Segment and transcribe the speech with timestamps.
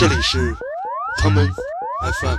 [0.00, 0.56] 这里是
[1.18, 2.38] 他们 FM。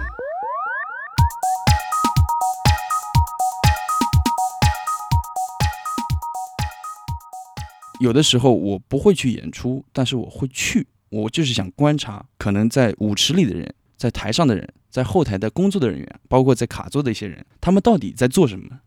[7.99, 18.79] 有的时候我不会去演出，但是我会去，我就是想观察，可能在舞池里的人，在台上的人，在后台的工作的人员，包括在卡座的一些人，他们到底在做什么。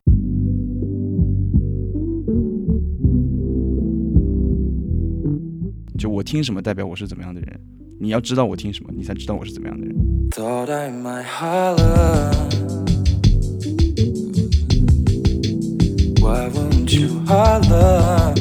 [5.97, 7.74] 就我听什么，代表我是怎么样的人。
[8.05, 9.97] 你要知道我听什么，你才知道我是怎么样的人。
[10.33, 12.31] Thought I might holler.
[16.21, 18.35] Why won't you holler?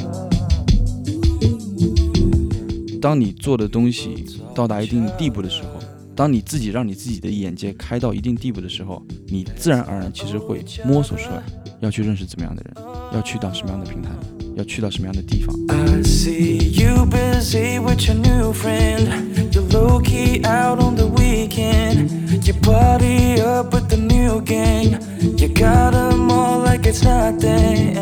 [3.00, 5.80] 当你做的东西到达一定地步的时候，
[6.14, 11.42] 当你自己让你自己的眼界开到一定地步的时候，你自然而然其实会摸索出来，
[11.80, 12.74] 要去认识怎么样的人，
[13.14, 14.10] 要去到什么样的平台，
[14.56, 15.56] 要去到什么样的地方。
[15.70, 19.08] I see you busy with your new friend.
[19.52, 22.10] You're low key out on the weekend.
[22.46, 25.00] You party up with the new gang.
[25.38, 27.98] You got them all like it's nothing.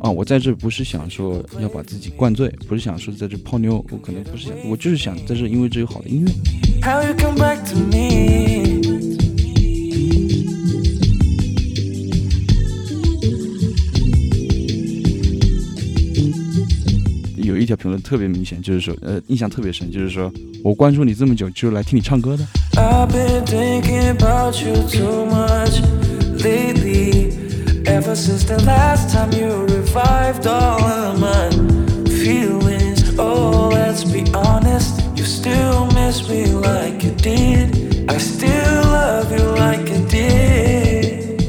[0.00, 6.32] 啊，我在这不是想说要把自己灌醉，不是想说在这泡妞，我可能不是想，我就是想在这，因为这有好的音乐。
[6.82, 8.35] How you come back to me?
[17.66, 22.46] 一条评论特别明显，就是说，呃，印象特别深，就是说我关注你这么久，就是来听你唱歌的。
[22.74, 25.80] I've been thinking about you too much
[26.38, 27.32] lately.
[27.86, 31.50] Ever since the last time you revived all of my
[32.06, 33.02] feelings.
[33.18, 38.06] Oh, let's be honest, you still miss me like you did.
[38.08, 41.42] I still love you like I did.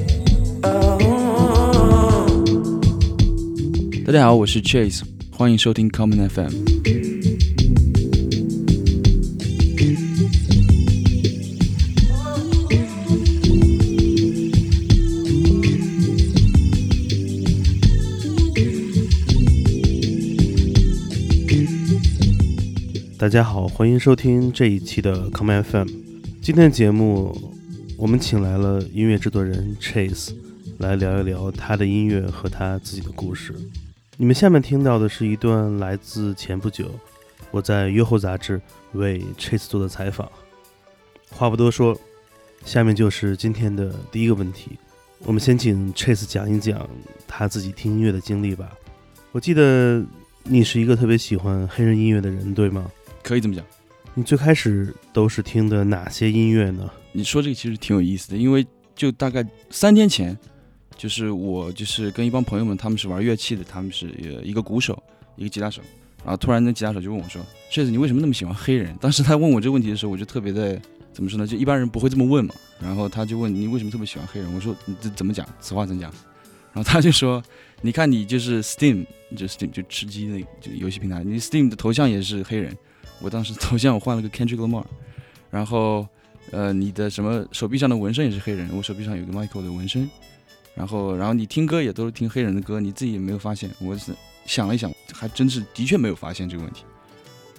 [0.63, 0.97] Oh.
[4.03, 5.01] 大家好，我是 Chase，
[5.37, 6.49] 欢迎收听 Common FM。
[23.19, 25.87] 大家好，欢迎收听这一期的 Common FM。
[26.41, 27.53] 今天的节目，
[27.95, 30.31] 我们请来了音乐制作人 Chase
[30.79, 33.53] 来聊一聊他的音乐和他自己的故事。
[34.19, 36.89] 你们下面听到的是一段来自前不久
[37.51, 38.59] 我在约后杂志
[38.93, 40.27] 为 Chase 做的采访。
[41.29, 41.95] 话不多说，
[42.65, 44.71] 下面就是今天的第一个问题。
[45.19, 46.89] 我们先请 Chase 讲一讲
[47.27, 48.71] 他自己听音乐的经历吧。
[49.31, 50.03] 我记得
[50.43, 52.89] 你是一个特别喜欢黑人音乐的人，对吗？
[53.21, 53.63] 可以这么讲。
[54.15, 56.89] 你最开始都是听的哪些音乐呢？
[57.11, 60.35] 你说这个其实挺有意思的，因为就大概三天前，
[60.97, 64.11] 就是我就是跟一帮朋友们，他们是玩乐器的，他们是
[64.43, 65.01] 一个鼓手，
[65.35, 65.81] 一个吉他手，
[66.23, 67.41] 然后突然那吉他手就问我说
[67.71, 70.81] ：“这子你为什么那么喜欢黑人？”当时他问我这个问题的时候，我就特别的
[71.13, 71.45] 怎么说呢？
[71.45, 72.53] 就一般人不会这么问嘛。
[72.81, 74.53] 然后他就问你为什么特别喜欢黑人？
[74.53, 75.47] 我说你这怎么讲？
[75.61, 76.11] 此话怎讲？
[76.73, 77.41] 然后他就说
[77.81, 82.75] ：“你看你就是 Steam，就 Steam 就吃鸡那就游戏平台，你 Steam 的头像也是黑人。
[83.19, 84.83] 我当时 头像我换了个 Kendrick Lamar，
[85.49, 86.07] 然后
[86.51, 90.09] 呃你的什么手臂上的纹身也是黑人，我手臂上有个 Michael 的纹身。
[90.77, 93.69] 然后然后你听歌也都是听黑人的歌，你自己也没有发现。
[93.81, 94.13] 我是
[94.45, 96.83] 想了一想，还真是的确没有发现这个问题。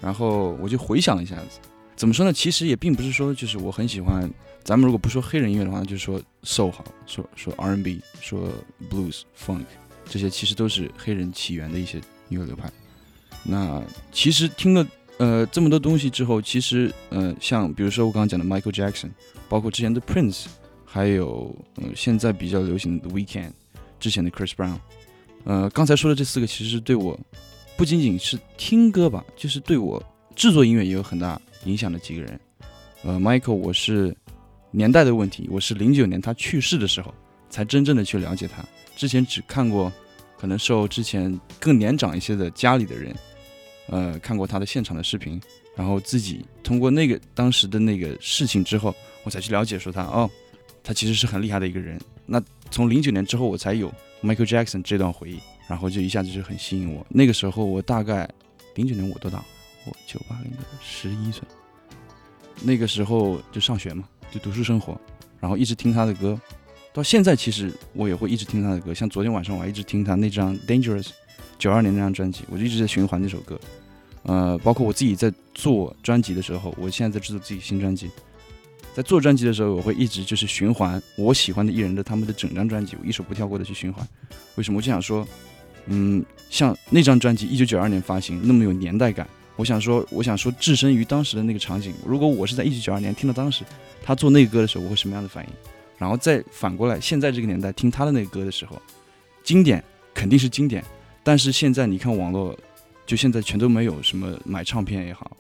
[0.01, 1.59] 然后我就回想了一下子，
[1.97, 2.33] 怎么说呢？
[2.33, 4.31] 其实也并不是说就是我很喜欢。
[4.63, 8.53] 咱们如果不说黑人音乐的话，就是说 soul 好，说说 R&B，说
[8.91, 9.65] blues、funk，
[10.09, 11.99] 这些其实都是黑人起源的一些
[12.29, 12.71] 音乐流派。
[13.43, 14.87] 那其实听了
[15.17, 19.11] 呃这么多东西之后，其实呃像比如说我刚刚讲的 Michael Jackson，
[19.49, 20.45] 包括之前的 Prince，
[20.91, 23.51] 还有呃现在比较流行的 Weekend，
[24.01, 24.79] 之前的 Chris Brown，
[25.45, 27.19] 呃刚才说的这四个其实对我
[27.77, 30.03] 不仅仅是听歌吧，就是对我
[30.35, 32.41] 制作音乐也有很大影响的几个人。
[33.03, 34.17] 呃，Michael 我是
[34.71, 37.15] 年代的问题，我是零九年他去世的时候
[37.51, 38.65] 才真正的去了解他，
[38.97, 39.93] 之前只看过，
[40.37, 43.15] 可能受之前更年长一些的家里的人，
[43.89, 45.41] 呃，看过他的现场的视频，
[45.77, 48.93] 然后自己通过那个当时的那个事情之后，
[49.23, 50.29] 我才去了解说他哦，
[50.89, 52.01] 他其实是很厉害的一个人。
[52.25, 53.93] 那从零九年之后，我才有
[54.23, 55.39] Michael Jackson 这段回忆，
[55.69, 57.07] 然后就一下子就很吸引我。
[57.11, 58.27] 那个时候我大概
[58.75, 59.45] 零九年我多大？
[59.85, 61.43] 我九八零的十一岁，
[62.63, 64.99] 那个时候就上学嘛，就读书生活，
[65.39, 66.41] 然后一直听他的歌，
[66.95, 71.09] 到现在其实我也会一直听他的歌，像昨天晚上我还一直听他那张 Dangerous，
[71.59, 73.61] 九二年那张专辑，我就一直在循环那首歌。
[74.23, 78.11] 呃，包括我自己在做专辑的时候，我现在在制作自己新专辑，
[78.99, 84.05] 在做专辑的时候，我会一直就是循环我喜欢的艺人的他们的整张专辑，我一首不跳过的去循环。
[84.57, 84.79] 为什么？
[84.79, 85.25] 我就想说，
[85.87, 89.25] 嗯，像那张专辑一九九二年发行，那么有年代感，
[89.55, 93.63] 我想说，我想说，置身于当时的那个场景，如果我是在一九九二年听到当时
[94.03, 95.51] 他做那个歌的时候，我会什么样的反应？
[95.97, 98.83] 然后再反过来，现在这个年代听他的那个歌的时候，
[99.45, 99.81] 经典
[100.13, 100.85] 肯定是经典，
[101.23, 102.59] 但是现在你看网络，
[103.07, 105.37] 就现在全都没有什么买唱片也好，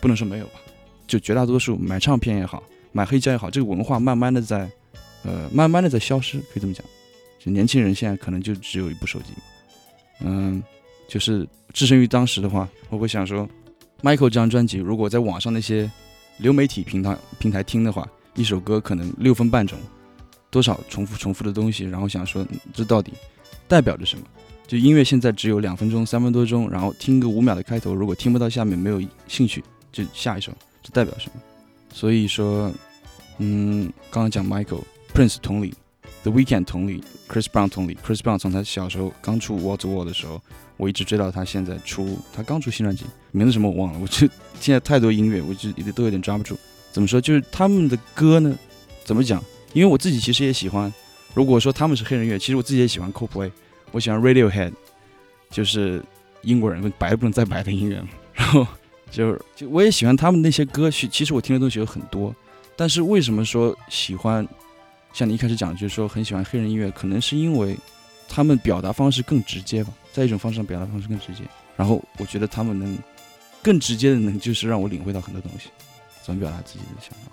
[0.00, 0.60] 不能说没有吧，
[1.08, 2.62] 就绝大多数买唱片也好，
[2.94, 4.70] 买黑胶也好，这个文化慢慢的在，
[5.24, 6.82] 呃，慢慢的在消失，可以这么讲。
[7.40, 9.26] 就年轻人现在可能就只有一部手机，
[10.20, 10.62] 嗯，
[11.08, 13.46] 就是置身于当时的话，我会想说
[14.00, 15.90] ，Michael 这张专辑如果在网上那些
[16.38, 19.76] 流媒体平台平台听的话，一首歌可能六分半钟，
[20.50, 23.12] 多少重复重复的东西，然后想说这到底
[23.66, 24.24] 代表着什么？
[24.66, 29.62] 就音乐现在只有两分钟、三分多钟，然后听个五秒的开头，如果听不到下面没有兴趣，
[29.92, 30.50] 就下一首，
[30.82, 31.42] 这代表什么？
[31.94, 32.72] 所以说，
[33.38, 34.82] 嗯，刚刚讲 Michael
[35.14, 35.72] Prince 同理
[36.24, 40.42] ，The Weekend 同理，Chris Brown 同理，Chris Brown 从他小时候刚出 Wall to Wall 的时候，
[40.76, 46.58] 我一直追到他现在出，他刚出新专辑，名字什么我忘了，我就现在太多音乐，我就都有点抓不住。
[46.90, 47.20] 怎么说？
[47.20, 48.58] 就是他们的歌呢，
[49.04, 49.42] 怎么讲？
[49.72, 50.92] 因为我自己其实也喜欢。
[51.32, 53.50] 如果说他们是黑人乐，其实我自己也喜欢 Coldplay，
[53.92, 54.72] 我喜欢 Radiohead，
[55.50, 56.02] 就是
[56.42, 58.02] 英国人白不能再白的音乐。
[58.32, 58.66] 然 后
[59.14, 62.34] 就是就我也喜欢他们那些歌曲，其实我听的东西有很多。
[62.76, 64.46] 但是为什么说喜欢？
[65.12, 67.76] 像你一开始讲，就是说很喜欢黑人音乐，可能是因为
[68.28, 71.44] 他们表达方式更直接吧，在一种方式上表达方式更直接。
[71.76, 72.98] 然后我觉得他们能
[73.62, 75.68] 更直接的能就是让我领会到很多东西，
[76.24, 77.30] 怎么表达自己的想法。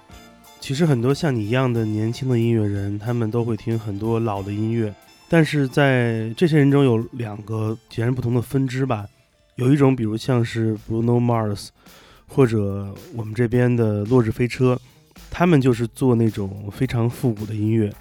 [0.59, 4.93] 其实很多像你一样的年轻的音乐人，他们都会听很多老的音乐，
[5.27, 9.07] 但是在这些人中有两个截然不同的分支吧。
[9.55, 11.69] 有一种，比如像是 Bruno Mars，
[12.27, 14.79] 或者我们这边的落日飞车，
[15.29, 17.93] 他们就是做那种非常复古的音乐，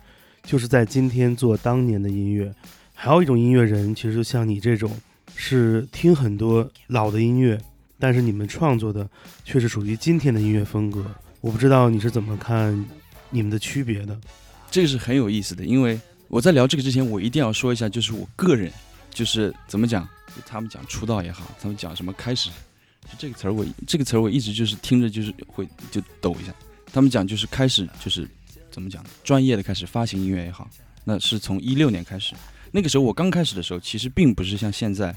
[0.44, 2.54] 就是在今天做当年的音乐。
[2.94, 4.94] 还有一种音乐人，其实就像你这种，
[5.34, 7.58] 是听很多老的音乐，
[7.98, 9.08] 但是你们创作的
[9.44, 11.04] 却是属于今天的音乐风格。
[11.40, 12.84] 我不知道你是怎么看
[13.30, 14.18] 你们的区别的。
[14.70, 15.98] 这个是很有意思的，因为
[16.28, 18.70] 我在聊这个之前，我一定要说一下，就是我个人，
[19.10, 20.06] 就是怎么讲，
[20.46, 22.50] 他们讲出道也好，他们讲什么开始，
[23.04, 26.52] 就这个词儿我这个词儿我一直就是听着就是会就抖一下。
[26.92, 28.28] 他们讲就是开始就是
[28.70, 30.68] 怎么讲，专业的开始发行音乐也好，
[31.04, 32.34] 那是从一六年开始，
[32.72, 35.14] 那个时候我刚开始的时候，其实并不是像现在，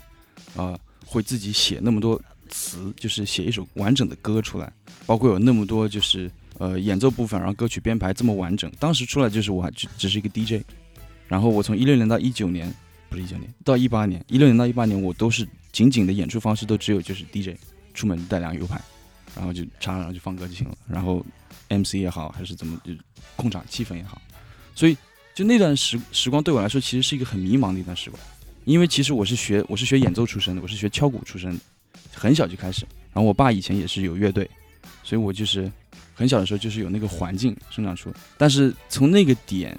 [0.56, 4.72] 啊、会自己写那么多词，就是写一首完整的歌出来，
[5.06, 8.72] 包括有那么多就是呃演奏部分，然后歌曲编排这么完整。
[8.80, 10.64] 当时出来就是我还只只是一个 DJ，
[11.28, 12.72] 然后我从一六年到一九年，
[13.14, 13.54] 不是一九年。
[13.64, 17.56] 到一八年，一六年到一八年我都是仅仅的演出方式都只有就是 DJ，
[17.94, 18.82] 出门带两个 U 盘，
[19.36, 21.24] 然后就插上然后就放歌就行了，然后
[21.70, 22.92] MC 也好还是怎么就
[23.36, 24.20] 控场气氛也好，
[24.74, 24.98] 所以
[25.36, 28.20] 就那段时时光对我来说其实是一个很迷茫的一段时光，
[28.66, 31.60] 因为其实我是学我是学演奏出身的，我是学敲鼓出身的，
[32.12, 32.84] 很小就开始，
[33.14, 34.50] 然后我爸以前也是有乐队，
[35.04, 35.72] 所以我就是
[36.16, 39.78] 很小的时候就是有那个环境生长出，但是从那个点，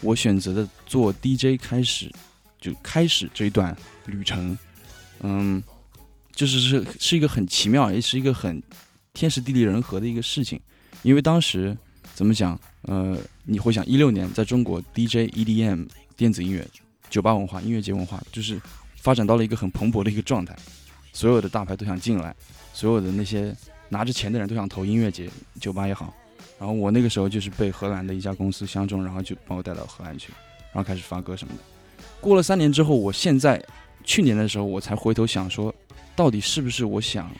[0.00, 2.10] 我选择的做 DJ 开始，
[2.60, 3.74] 就开始这一段
[4.06, 4.56] 旅程，
[5.20, 5.62] 嗯，
[6.32, 8.62] 就是是是一个很奇妙，也是一个很
[9.12, 10.60] 天时地利人和的一个事情，
[11.02, 11.76] 因为当时
[12.14, 16.66] 怎么讲，呃，你会想一六年在中国 DJ、EDM、电子音乐、
[17.08, 18.60] 酒吧文化、音乐节文化，就是
[18.96, 20.54] 发展到了一个很蓬勃的一个状态，
[21.12, 22.36] 所有的大牌都想进来，
[22.74, 23.56] 所有的那些
[23.88, 26.14] 拿着钱的人都想投音乐节、酒吧也好。
[26.58, 30.30] 然后我那个时候就是被荷兰的一家公司相中，然后就把我带到荷兰去，
[30.72, 31.60] 然后开始发歌什么的。
[32.20, 33.62] 过了三年之后，我现在
[34.04, 35.74] 去年的时候，我才回头想说，
[36.14, 37.30] 到底是不是我想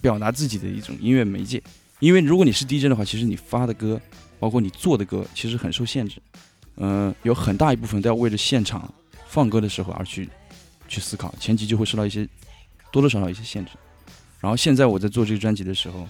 [0.00, 1.62] 表达自己的一种音乐媒介？
[2.00, 4.00] 因为如果你是 DJ 的话，其实你发的歌，
[4.38, 6.20] 包括你做的歌，其实很受限制。
[6.76, 8.92] 嗯、有很大一部分都要为了现场
[9.28, 10.28] 放歌的时候而去
[10.88, 12.28] 去思考，前期就会受到一些
[12.90, 13.70] 多多少少一些限制。
[14.40, 16.06] 然后现在我在做这个专辑的时候，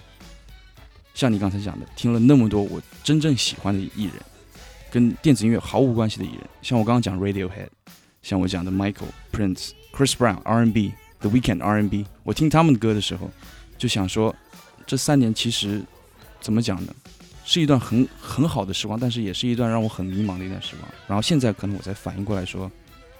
[1.13, 4.13] 像你刚才讲的，听了那么多我真正喜欢的艺人，
[4.91, 7.67] 跟电子音乐毫无关系的艺人，像我刚刚讲 Radiohead，
[8.25, 13.29] 像我讲的 Michael、Prince、Chris Brown、R&B、The Weekend、R&B，我听他们的歌的时候，
[13.77, 14.35] 就想说，
[14.87, 15.83] 这三年其实
[16.41, 16.95] 怎么讲呢？
[17.45, 20.91] 是一段很很好的时光，但是也是一段让我很迷茫的一段时光。
[21.07, 22.71] 然后现在可能我才反应过来说，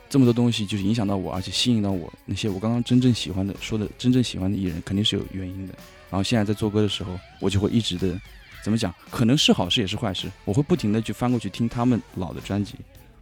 [0.09, 5.73] 这么多东西就是影响到我，而且吸引到我那些我刚刚真正喜欢的说的真正喜欢的艺人，肯定是有原因的。
[6.09, 8.19] 然后现在在做歌的时候，我就会一直的
[8.63, 12.73] 怎么讲，可能是好事也是坏事，我会不停的去翻过去听他们老的专辑，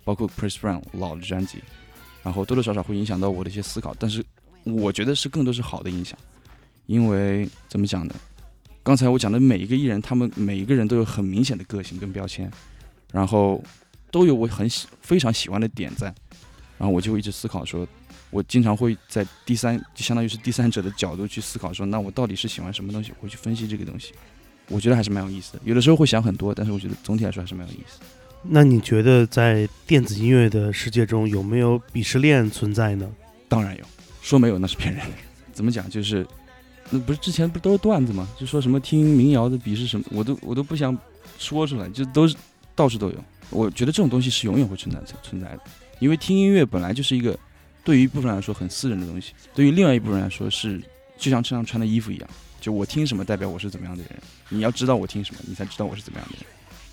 [0.04, 1.60] 包括 Chris Brown 老的专辑，
[2.24, 4.24] 然后多多少少会影响到我的一些思考，但是
[4.64, 6.18] 我觉得是更多是好的影响，
[6.86, 8.16] 因为怎么讲呢？
[8.84, 12.52] 刚才我讲的每一个艺人，他们每一个人都有很明显的个性跟标签，
[13.12, 13.64] 然后
[14.12, 16.08] 都有我很喜非常喜欢的点在，
[16.78, 17.88] 然后我就会一直思考说，
[18.30, 24.14] 我经常会在第三，就相当于是第三者的角度去思考，说那我到底是喜欢什么东西，我会去分析这个东西。
[24.68, 25.62] 我觉得还是蛮有意思的。
[25.64, 28.00] 有的时候会想很多，但是我觉得总体来说还是蛮有意思。
[28.44, 33.10] 那你觉得在电子音乐的世界中有没有鄙视链存在呢？
[33.48, 33.84] 当然有，
[34.22, 35.06] 说没有那是骗人。
[35.54, 35.90] 怎么讲？
[35.90, 36.28] 就是
[36.90, 38.28] 那不是之前不都是段子吗？
[38.38, 40.98] 就说什么听民谣的鄙视什么，我都我都不想
[41.38, 42.36] 说出来，就都是
[42.76, 43.16] 到处都有。
[43.50, 45.60] 我觉得这种东西是永远会存在存在的，
[46.00, 47.38] 因为听音乐本来就是一个
[47.84, 50.82] 对于一部分人来说很私人的东西，对于另外一部分人来说是
[51.18, 54.12] 就像身上穿的衣服一样，就我听什么代表我是怎么样的人。
[54.50, 56.46] 你要知道我听什么，你才知道我是怎么样的人。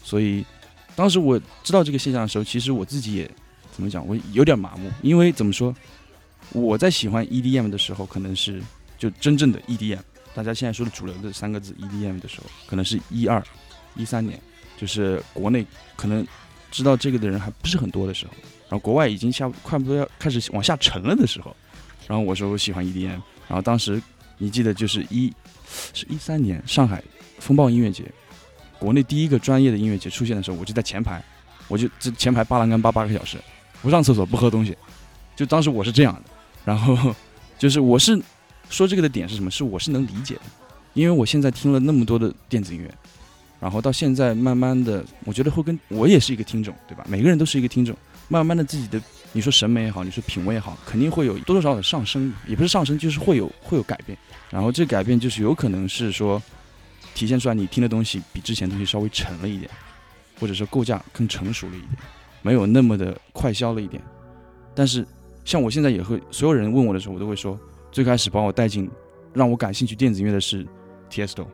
[0.02, 0.44] 所以
[1.00, 3.30] 当时我知道这个现象的时候，其实我自己也
[3.72, 5.74] 怎么讲，我有点麻木，因为怎么说，
[6.52, 8.60] 我在喜欢 EDM 的时候，可能是
[8.98, 10.00] 就真正的 EDM，
[10.34, 13.42] 大家现在说的主流的三个字 EDM 的时候，可能是一二
[13.96, 14.38] 一三年，
[14.76, 15.64] 就是国内
[15.96, 16.26] 可能。
[16.70, 18.32] 知道这个的人还不是很多的时候，
[18.68, 21.56] 然后国外已经下快不多要开始往下沉了的时候，
[22.06, 23.08] 然后我说我喜欢 EDM，
[23.48, 24.00] 然后当时
[24.38, 25.32] 你记得就是一，
[25.92, 27.02] 是一三年上海
[27.40, 28.04] 风暴音乐节，
[28.80, 31.22] 国内第一个专业的音乐节出现的时候，我就在前排，
[31.68, 33.36] 我就这前排扒栏杆扒八个小时，
[33.82, 34.76] 不上厕所不喝东西，
[35.36, 36.22] 就当时我是这样的，
[36.64, 37.14] 然后
[37.58, 38.20] 就是我是
[38.70, 39.50] 说这个的点是什么？
[39.50, 40.42] 是我是能理解的，
[40.94, 42.90] 因为我现在听了那么多的电子音乐。
[43.60, 47.04] 然后到现在，慢慢的，我觉得会跟我也是一个听众，对吧？
[47.06, 47.94] 每个人都是一个听众，
[48.26, 48.98] 慢慢的自己的，
[49.32, 54.16] 你说审美也好，你说品味也好，肯定会有多多少少的上升，也不是上升，就是会有会有改变。
[54.48, 56.42] 然后这改变就是有可能是说，
[57.14, 59.70] 体现出来你听的东西比之前东西稍微沉了一点，
[60.38, 61.90] 或者说构架更成熟了一点，
[62.42, 64.02] 没有那么的快消了一点。
[64.74, 65.06] 但是
[65.44, 67.58] 像我现在也会，所有人问我的时候，我都会说，
[67.90, 68.90] 最开始把我带进，
[69.34, 70.66] 让我感兴趣电子音乐的是
[71.08, 71.46] T S O、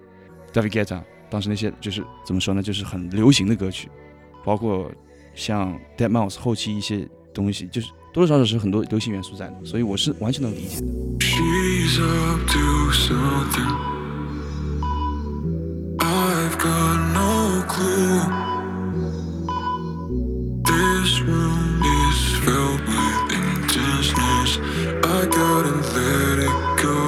[0.52, 1.02] David Guetta。
[1.28, 3.90] 当时那些就是怎么说呢，就是很流行的歌曲，
[4.44, 4.90] 包括
[5.34, 10.86] 像 Dead Mouse 后期一些东西，就是多多少少是很多流行元素在的，所以我是完全能理解的。
[17.68, 18.20] clear.
[20.62, 24.58] This room is filled with intenseness.
[25.04, 26.98] I gotta let it go.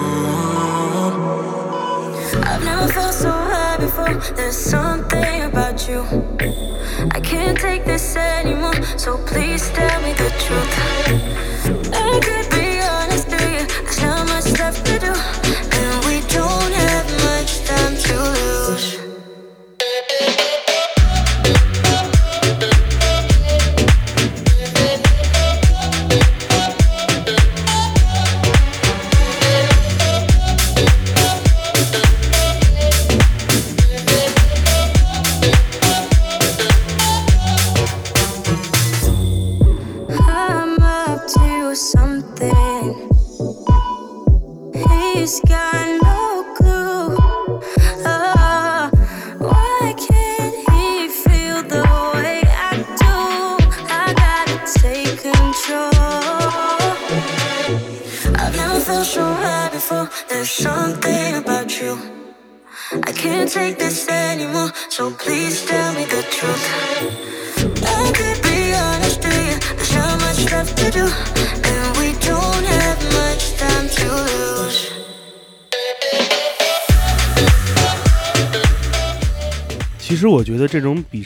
[2.43, 4.15] I've never felt so high before.
[4.35, 6.01] There's something about you.
[7.13, 11.95] I can't take this anymore, so please tell me the truth.
[11.95, 12.58] I could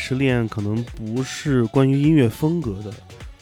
[0.04, 2.92] 失恋可能不是关于音乐风格的，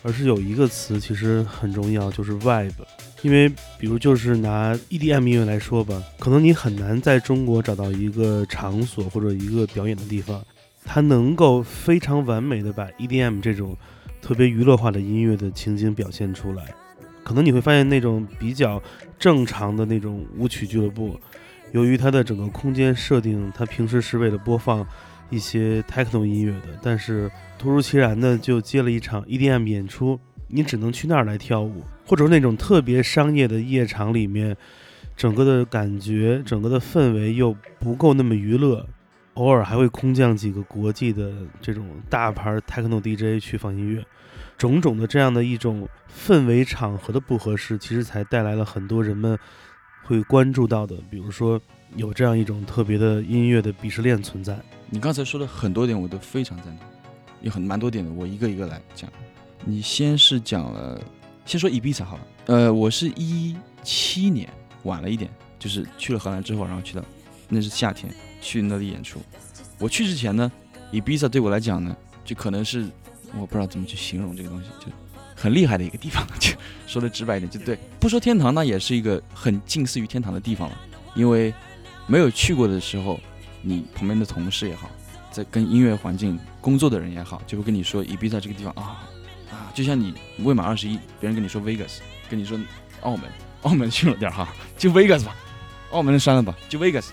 [0.02, 2.70] 而是有一个词其实很重要，就是 vibe。
[3.22, 3.48] 因为
[3.78, 10.44] 比如就是拿 EDM 音乐来说吧，可能你很难在中国找到一个场所或者一个表演的地方，
[10.84, 13.74] 它能够非常完美的把 EDM 这种
[14.20, 16.74] 特别娱乐化的音乐的情景表现出来。
[17.24, 18.82] 可能你会发现那种比较
[19.18, 21.18] 正常的那种舞曲俱乐部，
[21.72, 24.86] 由于它的整个空间设定，它平时是为了播放
[25.30, 30.18] 一些 techno 音乐的，但是突如其然的就接了一场 EDM 演出，
[30.49, 34.56] 你只能去那儿来跳舞，或者那种特别商业的夜场里面，
[35.16, 38.87] 整个的感觉、整个的氛围又不够那么娱乐，
[39.34, 44.04] 偶尔还会空降几个国际的这种大牌 techno DJ 去放音乐，
[44.58, 49.38] 种种的这样的一种氛围场合的不合适，其实才带来了很多人们
[50.02, 51.60] 会关注到的，比如说
[51.97, 54.59] 有这样一种特别的音乐的鄙视链存在。
[54.88, 56.87] 你刚才说的很多点我都非常赞同，
[57.42, 59.11] 有很蛮多点的，我一个一个来讲。
[59.64, 61.00] 你先是讲了，
[61.44, 62.26] 先说 Ibiza 好了。
[62.47, 64.49] 呃，我是一七年
[64.85, 67.04] 晚了一点，就是去了荷兰之后，然后去到
[67.49, 69.20] 那是夏天去那里演出。
[69.78, 70.50] 我去之前呢
[70.92, 72.87] ，Ibiza 对我来讲呢，就可能是
[73.38, 74.87] 我不知道怎么去形容这个东西，就
[75.37, 76.52] 很厉害的一个地方，就
[76.87, 77.78] 说的直白一点，就对。
[77.99, 80.76] 不说天堂，那也是一个很近似于天堂的地方了，
[81.14, 81.52] 因为
[82.10, 83.20] 没有去过的时候，
[83.62, 84.90] 你旁边的同事也好，
[85.30, 89.06] 在跟音乐环境工作的人也好，就会跟你说，伊比萨这个地方啊
[89.48, 91.98] 啊，就像你未满二十一，别人跟你说 Vegas，
[92.28, 92.58] 跟你说
[93.02, 93.30] 澳门，
[93.62, 95.36] 澳门去了点哈， 就 Vegas 吧，
[95.92, 97.06] 澳门删了吧，就 Vegas，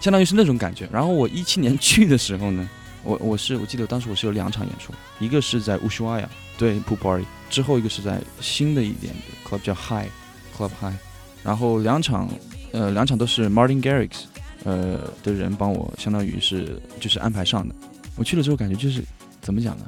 [0.00, 0.88] 相当于是那种感觉。
[0.92, 2.68] 然后我一七年去的时候呢，
[3.04, 9.14] 我我是我记得当时我是有两场演出，一个是在乌苏瓦亚，对 p o Party，之后一个是在新的一点
[9.48, 10.08] club 叫 High
[10.56, 10.96] Club High，
[11.44, 12.28] 然后两场
[12.72, 14.24] 呃两场都是 Martin Garrix
[14.64, 17.74] 呃的人帮我相当于是就是安排上的。
[18.16, 19.02] 我去了之后感觉就是
[19.40, 19.84] 怎么讲呢？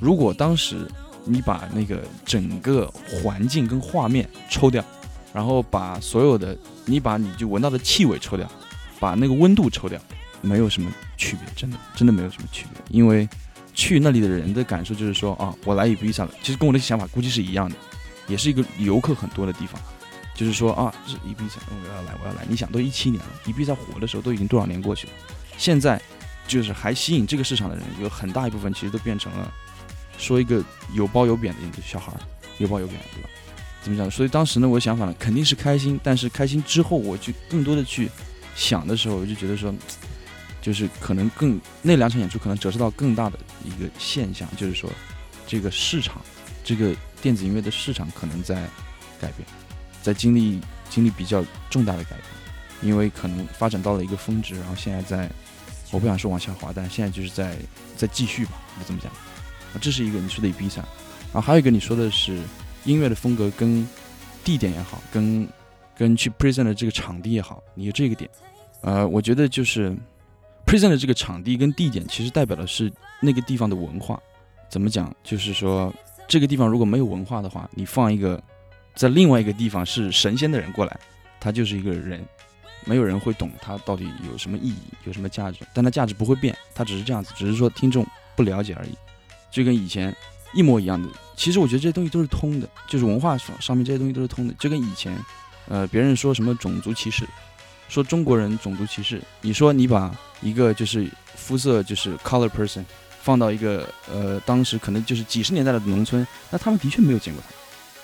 [0.00, 0.88] 如果当时
[1.24, 2.86] 你把那个整个
[3.22, 4.84] 环境跟画面抽掉，
[5.32, 8.46] 然后把所有的你把你就闻到的气味抽掉，
[9.00, 10.00] 把那个温度抽掉，
[10.40, 12.82] 没有什么区别，真的真的没有什么区别。
[12.90, 13.28] 因为
[13.72, 17.76] 去那里的人的感受就是说啊，我来伊比萨了，其实跟我的想法估计是一样的，
[18.28, 19.80] 也是一个游客很多的地方。
[20.34, 22.44] 就是说啊，这是伊比萨，我要来，我要来。
[22.48, 25.12] 你想，都一七年了，伊比萨火的时候都已经多少年过去了，
[25.56, 26.00] 现在
[26.46, 29.52] 就是还吸引这个市场的人有很大一部分其实都变成了
[30.18, 30.62] 说一个
[30.92, 32.20] 有褒有贬的小孩儿，
[32.58, 33.28] 有褒有贬，对吧？
[33.82, 34.10] 怎么讲？
[34.10, 38.10] 所以当时呢，我的想法呢肯定是开心，但是开心之后，我就更多的去
[38.56, 39.72] 想的时候，我就觉得说，
[40.60, 44.90] 就是可能更那两场演出可能折射到更大的一个现象，就是说
[45.46, 46.20] 这个市场，
[46.64, 48.54] 这个电子音乐的市场可能在
[49.20, 49.46] 改变，
[50.04, 52.22] 在经历经历比较重大的改变，
[52.82, 55.30] 因为可能发展到了一个峰值，然后现在在，
[55.90, 57.56] 我不想说往下滑，但现在就是在
[57.96, 59.10] 在继续吧，就这么讲。
[59.80, 60.84] 这是一个你说的 B 三，
[61.32, 62.38] 然后还有一个你说的是
[62.84, 63.88] 音乐的风格跟
[64.44, 65.48] 地点也好，跟
[65.96, 68.30] 跟去 present 的这个场地也好，你有这个点，
[68.82, 69.96] 呃，我觉得就是
[70.66, 72.92] present 的这个场地跟地点，其实代表的是
[73.22, 74.20] 那个地方的文化。
[74.68, 75.14] 怎么讲？
[75.22, 75.92] 就是说
[76.28, 78.42] 这个地方如果没有文化的话，你放一个
[78.94, 81.00] 在另外一个地方是神仙的人过来，
[81.40, 82.24] 他就是一个人，
[82.84, 88.94] 没有人会懂他到底有什么意义，有什么价值，但他价值不会变，他只是这样子，只是说听众不了解而已，
[89.50, 90.14] 就跟以前
[90.54, 91.08] 一模一样的。
[91.36, 95.18] 其实我觉得这些东西都是通的，就是文化上上面这些东西都是通的，就跟以前，
[95.68, 97.26] 呃，别人说什么种族歧视，
[97.88, 102.84] 说中国人种族歧视，你说你把一个就是肤色就是 color person
[103.20, 107.54] 放到一个呃当时可能就是几十年代的农村，那他们的确没有见过他，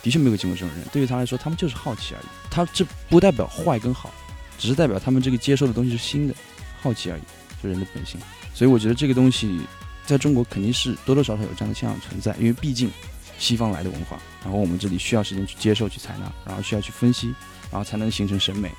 [0.02, 4.10] 的确没有见过这种人，对于他来说，他们就是好奇而已，他这不代表坏跟好，
[4.58, 6.34] 只是代表他们这个接受的东西是新的，
[6.80, 7.22] 好奇而已，
[7.62, 8.20] 就人的本性。
[8.54, 9.60] 所以我觉得这个东西
[10.06, 12.90] 在中国肯定是多多少少有这样的现象存在，因为毕竟
[13.38, 17.34] 西方来的文化，然后我们这里需要时间去接受、去采纳，然后需要去分析，
[17.70, 18.70] 然后才能形成审美，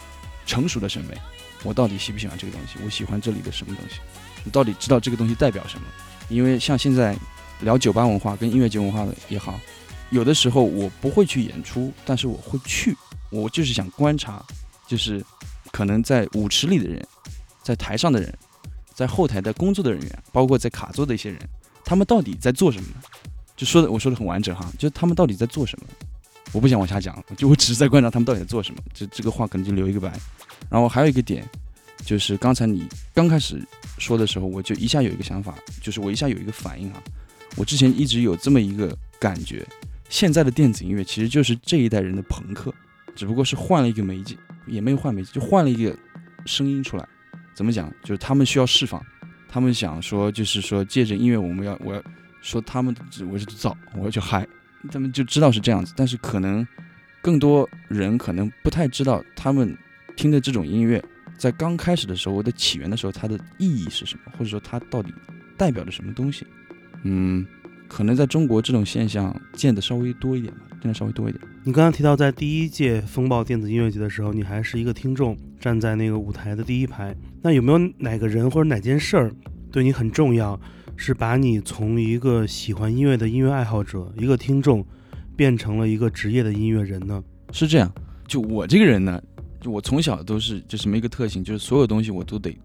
[0.46, 1.16] 成熟的审美。
[1.64, 2.80] 我到底喜不喜欢这个东西？
[2.84, 3.96] 我喜欢这里的什么东西？
[4.44, 5.86] 你到底知道这个东西代表什么？
[6.30, 7.16] 因为像现在
[7.62, 9.60] 聊酒吧文化跟音乐节文化的也好，
[10.12, 12.96] 有的时候我不会去演出，但是我会去，
[13.30, 14.46] 我就是想观察，
[14.86, 15.24] 就是
[15.72, 17.04] 可能在舞池里的人，
[17.64, 18.32] 在台上的人，
[18.94, 21.40] 在后台的工作的人员，包括在卡座的一些人，
[21.84, 22.90] 他们到底在做什么？
[23.56, 25.88] 就说的我说的很完整哈，就他们到底在做什么？
[26.52, 28.82] 我不想往下讲，就我只是在观察他们到底在做什么。
[28.94, 30.12] 这这个话可能就留一个白。
[30.70, 31.48] 然后还有一个点，
[32.04, 33.66] 就是刚才你刚开始
[33.98, 37.02] 说的时候，我就一下有一个想法，就是我一下有一个反应啊。
[37.56, 39.66] 我之前一直有这么一个感觉，
[40.12, 42.72] 现在的电子音乐其实就是这一代人的朋克，
[43.16, 44.36] 只不过是换了一个媒介，
[44.68, 45.98] 也没有换媒介，就换了一个
[46.46, 47.08] 声音出来。
[47.56, 47.90] 怎么讲？
[48.04, 49.02] 就是他们需要释放，
[49.48, 52.04] 他们想说，就是说借着音乐，我们要我要
[52.42, 52.94] 说他们
[53.32, 54.46] 我是造，我要去嗨，
[54.92, 56.68] 他们就知道是这样子，但是可能
[57.22, 59.78] 更多人可能不太知道他们
[60.18, 61.02] 听的这种音乐，
[61.38, 65.14] 在刚开始的时候我的起源的时候，它的意义是什么，或者说它到底
[65.56, 66.46] 代表着什么东西？
[67.04, 67.46] 嗯，
[67.92, 71.44] 可能在中国这种现象见的稍微多一点吧，见的稍微多一点。
[71.66, 77.14] 你刚刚提到，在第一届风暴电子音乐节的时候，你还是一个听众，站在那个舞台的第一排。
[77.42, 79.30] 那有没有哪个人或者哪件事儿
[79.74, 80.58] 对你很重要，
[80.96, 84.86] 是把你从一个喜欢音乐的音乐爱好者、一个听众，
[85.36, 87.22] 变成了一个职业的音乐人呢？
[87.52, 87.94] 是这样，
[88.26, 89.22] 就我这个人呢，
[89.60, 92.58] 就我从小都是就什么一个特性，就是所有东西我都得，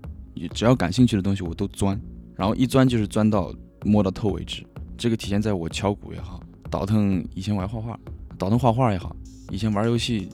[0.54, 2.00] 只要感兴趣的东西我都钻，
[2.36, 3.52] 然后一钻就是钻到
[3.84, 4.64] 摸到透为止。
[4.96, 7.98] 这个体现在我敲鼓也好，倒腾以前我还画画，
[8.38, 9.14] 倒腾画画也好，
[9.50, 10.28] 以前玩游戏，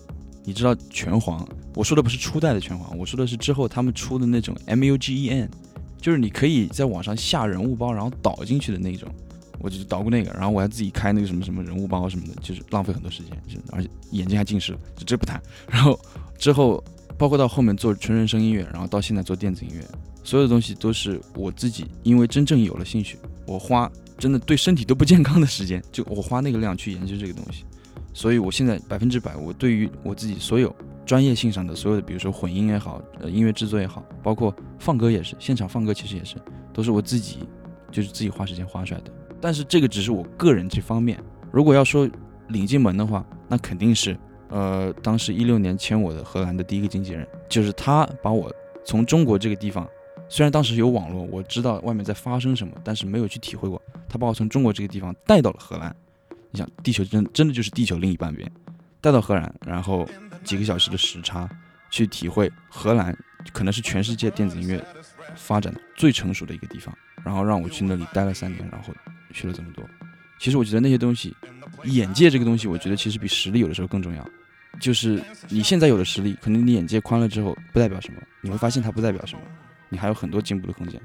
[0.44, 5.48] 你知道拳皇，我说的不是初代的拳皇，我说的是之后他们出的那种 MUGEN，
[5.98, 9.08] 就是你可以在网上下人物包，然后导进去的那种，
[9.58, 15.40] 我就捣鼓那个，然后我还自己开那个什么什么人物包什么的，就是浪费很多时间，就而且眼睛还近视，就这不谈。
[15.68, 15.98] 然后
[16.38, 16.82] 之后
[17.18, 19.84] 包括到后面做纯人声音乐，然后到现在做电子音乐，
[20.24, 23.90] 所有的东西都是我自己因为真正有了兴趣，我花
[24.22, 27.64] 真的对身体都不健康的时间， 就我花那个量去研究这个东西，
[28.14, 30.72] 所以我现在百分之百，我对于我自己所有
[31.04, 36.36] 专业性上的所有的，比如说混音也好，呃，音乐制作也好，包括放歌也是，现场放歌其实也是，
[36.72, 37.38] 都是我自己
[37.90, 39.10] 就是自己花时间花出来的。
[39.40, 41.18] 但是这个只是我个人这方面，
[41.50, 42.08] 如果要说
[42.50, 44.16] 领进门的话，那肯定是，
[44.50, 48.48] 呃，当时一六年签我的荷兰的第一个经纪人，就是他把我
[48.84, 49.84] 从中国这个地方，
[50.32, 55.94] 虽然当时有网络，我知道外面在发生什么，但是没有去体会过，他把我从中国这个地方带到了荷兰。
[56.50, 58.50] 你想，地球真真的就是地球另一半边，
[59.02, 60.08] 带到荷兰，然后
[60.42, 61.46] 几个小时的时差
[61.90, 63.14] 去体会荷兰，
[63.52, 64.82] 可能是全世界电子音乐
[65.36, 68.88] 发展最成熟的一个地方，然后让我去那里待了三年，然后
[69.34, 69.84] 学了这么多。
[70.38, 71.36] 其实我觉得那些东西，
[71.84, 74.26] 眼界这个东西，我觉得其实比实力有的时候更重要。
[74.80, 79.42] 就是你现在有的实力，可能你眼界宽了之后，不代表什么，你会发现它不代表什么，
[79.92, 80.98] 你还有很多进步的空间。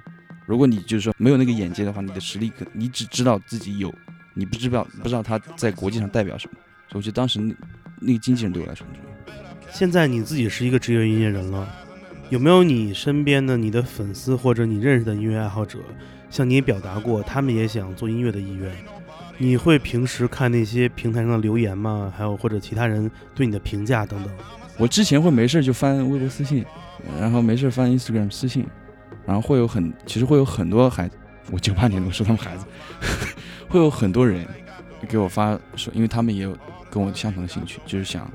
[0.46, 3.94] 如果你就是说没有那个眼界的话，你的实力可你只知道自己有，
[4.34, 6.54] 你不知道不知道他在国际上代表什么。
[6.90, 7.54] 所以我觉得当时那
[8.00, 9.72] 那个经纪人对我来说很重要。
[9.74, 11.68] 现在你自己是一个职业音乐人了，
[12.30, 15.80] 有没有你身边的你的粉丝或者你认识的音乐爱好者，
[16.30, 18.74] 向你表达过他们也想做音乐的意愿？
[19.38, 22.12] 你会平时看那些平台上的留言吗？
[22.16, 24.34] 还有或者其他人对你的评价等等？
[24.78, 26.64] 我之前会没事就翻微博私信，
[27.20, 28.66] 然后没事翻 Instagram 私信，
[29.26, 31.18] 然后会有很其实会有很多孩子，
[31.52, 32.66] 我九八年的时候他们孩子，
[33.70, 34.46] 会有很多人
[35.08, 36.56] 给我发说，因为他们也有
[36.90, 38.30] 跟我相同的兴趣，就是想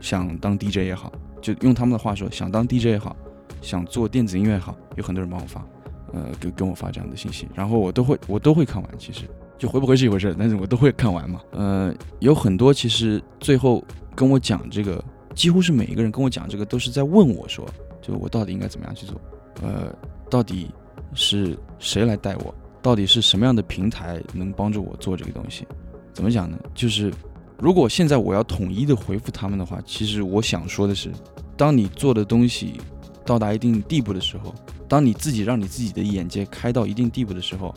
[0.00, 3.16] 想当 DJ 也好，就用他们的话说，想当 DJ 也好，
[3.60, 5.64] 想做电子音乐也好，有很多人帮我发，
[6.12, 9.22] 呃，给跟我发这样的信息，然后我都会我都会看完，其实
[9.56, 11.40] 就回不回是一回事，但是我都会看完嘛。
[11.52, 13.82] 呃，有很多其实最后
[14.14, 15.02] 跟我讲这个，
[15.34, 17.64] 几乎是每一个人跟我讲这个，都是在问我说，
[18.02, 19.18] 就我到底应该怎么样去做，
[19.62, 19.90] 呃，
[20.28, 20.70] 到底
[21.14, 25.66] 是谁来带我，到底是什么样的平台能帮助我做这个东西？
[26.12, 26.58] 怎么讲呢？
[26.74, 27.10] 就是
[27.58, 31.10] 如果现在我要统一的回复他们的话，其实我想说的是，
[31.56, 32.80] 当你做的东西
[33.24, 34.52] 到达一定地步的时候，
[34.88, 37.74] 当你自己让你自己的眼界开到一定地步的时候，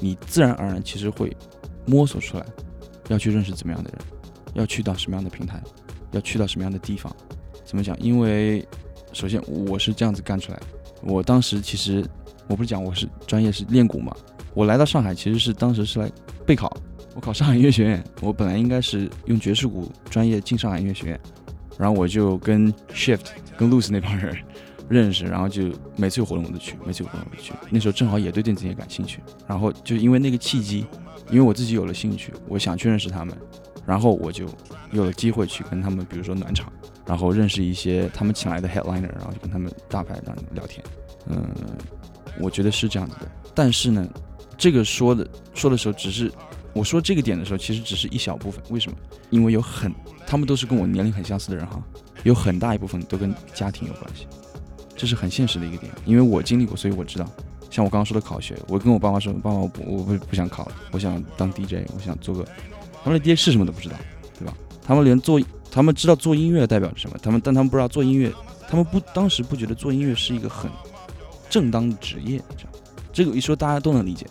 [0.00, 1.34] 你自然而然其实会
[1.86, 2.44] 摸索出来，
[3.08, 3.98] 要去认识怎么样的人，
[4.54, 5.62] 要去到什么样的平台，
[6.10, 7.14] 要去到什么样的地方。
[7.64, 7.98] 怎么讲？
[8.00, 8.66] 因为
[9.12, 10.66] 首先我是这样子干出来的。
[11.02, 12.04] 我当时其实
[12.48, 14.14] 我不是讲我是专业是练鼓嘛，
[14.54, 16.10] 我来到上海其实是当时是来
[16.46, 16.76] 备考，
[17.14, 21.20] 我考上海音乐学院，我本来应该是用爵士鼓专业进上海音乐学院，
[21.78, 24.36] 然后我就跟 Shift 跟 Lose 那帮人
[24.88, 27.52] 认识，然后就每次有活动我都去，每次有活动我都去。
[27.70, 30.86] 那时候正好也对电子音乐感兴趣，然后就因为那个契机，
[31.30, 33.36] 因为我自己有了兴趣，我想去认识他们，
[33.88, 34.44] 然后我就
[34.92, 36.70] 有了机会去跟他们，比如说暖场，
[37.06, 40.84] 然后认识一些他们请来的 headliner，然后就跟他们大牌当聊天。
[41.26, 41.42] 嗯，
[42.38, 43.26] 我觉得是这样子的。
[43.54, 44.06] 但是呢，
[44.58, 46.30] 这个说的说的时候，只是
[46.74, 48.62] 我说这个点的时候，其实只是一小部分。
[48.68, 48.98] 为什么？
[49.30, 49.90] 因为有很
[50.26, 51.82] 他们都是跟我年龄很相似的人哈，
[52.24, 54.26] 有很大一部分都跟家庭有关系。
[54.94, 57.26] 这是很现实的一个点，因为我经历过，所以我知道。
[57.70, 62.44] 像我刚刚说的考学，我跟我爸妈说，爸妈，我不我不想考了，我想当 DJ，我想做个。
[63.04, 63.96] 他们连 DJ 是什么都不知道，
[64.38, 64.54] 对吧？
[64.84, 68.32] 他们连做，他们知道做音乐代表着什么，他们但他们不知道做音乐，
[68.68, 70.70] 他们不当时不觉得做音乐是一个很
[71.48, 72.72] 正当的职业，这样。
[73.12, 74.26] 这个一说大家都能理解。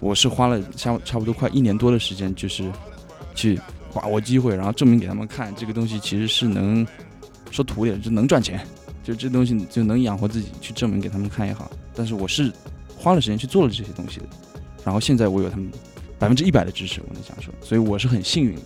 [0.00, 2.70] 我是花了差差不多快一年多的时间，就是
[3.34, 3.58] 去
[3.94, 6.86] 把握机会，然后证明给他们看，这个东西其实是能
[7.50, 8.66] 说土点，就能赚钱。
[9.04, 11.68] 就这东西就能养活自己，去证明给他们看也好。
[11.92, 12.52] 但是我是
[12.96, 14.26] 花了时间去做了这些东西的，
[14.84, 15.68] 然后现在我有他们
[16.22, 18.62] 百分之一百的支持，我能这样说，所以我是很幸运的。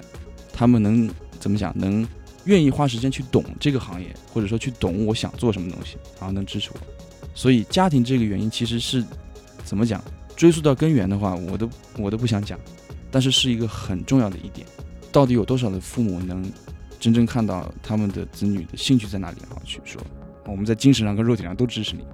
[0.53, 1.73] 他们能怎么讲？
[1.75, 2.07] 能
[2.45, 6.81] 愿意花时间去懂这个行业，或者说去懂我想做什么东西，然后能支持我。
[7.35, 9.03] 所以家庭这个原因其实是
[9.65, 10.05] 怎么讲？
[10.37, 11.67] 追溯到根源的话，我都
[11.97, 12.61] 我都不想讲，
[13.11, 14.67] 但是是一个很重要的一点。
[15.11, 16.45] 到底有多少的父母能
[17.01, 19.99] 真正看到他们的子女的兴趣在哪里，然后去说？
[20.45, 22.05] 我们在精神上跟肉体上都支持你，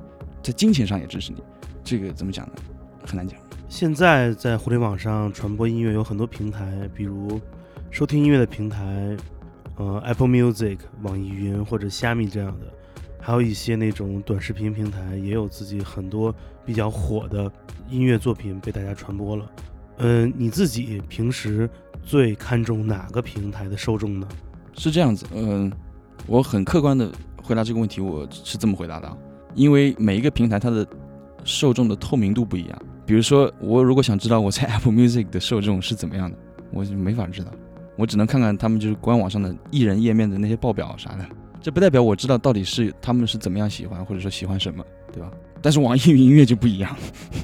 [0.41, 1.43] 在金钱上也支持你，
[1.83, 2.53] 这个怎么讲呢？
[3.05, 3.42] 很难讲。
[3.73, 7.41] 现在在互联网上传播音乐有很多平台，比如
[7.91, 9.17] 收听音乐的平台，
[9.77, 12.67] 呃，Apple Music、网易云或者虾米这样的，
[13.19, 16.35] 还有一些那种短视频平台也有自己很多
[16.67, 17.51] 比较火的
[17.89, 19.51] 音乐作品被大家传播了。
[19.97, 21.69] 嗯，你自己平时
[22.05, 24.29] 最看重哪个平台的受众呢？
[24.75, 25.73] 是这样子，嗯，
[26.27, 27.11] 我很客观的。
[27.43, 29.17] 回答这个问题，我是这么回答的，
[29.55, 30.87] 因为每一个平台它的
[31.43, 32.83] 受众的透明度不一样。
[33.05, 36.37] 比如说，我如果想知道我在 Apple Music 的受众是怎么样的，
[36.73, 37.51] 我就没法知道，
[37.97, 41.27] 我只能看看他们就是官网上的艺人页面的那些报表啥的。
[41.61, 45.31] 这不代表我知道到底是他们是怎么样喜欢，或者说喜欢什么，对吧？
[45.61, 46.95] 但是网易云音乐就不一样，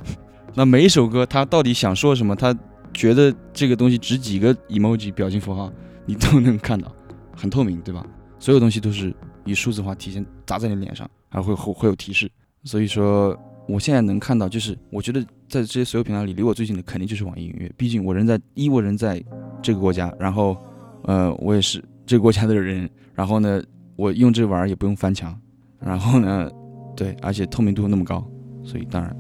[0.55, 2.57] 那每一首歌它到底想说什么，它
[2.93, 5.73] 觉得这个东西值几个 emoji 表情符号，
[6.05, 6.93] 你都能看到，
[7.37, 8.05] 很透明，对吧？
[8.41, 12.29] 所有东西都是以数字化体现砸在你脸上，还会会会有提示。
[12.65, 17.71] 所以说，我现在能看到，就是我觉得在这些所有平台里，离我最近的肯定就是网易音乐。
[17.77, 19.23] 毕竟我人在一，我人在
[19.63, 20.57] 这个国家，然后
[21.05, 23.63] 呃，我也是这个国家的人，然后呢，
[23.95, 25.39] 我用这玩意儿也不用翻墙，
[25.79, 26.51] 然后呢，
[26.97, 28.27] 对，而且透明度那么高，
[28.65, 29.15] 所以当然。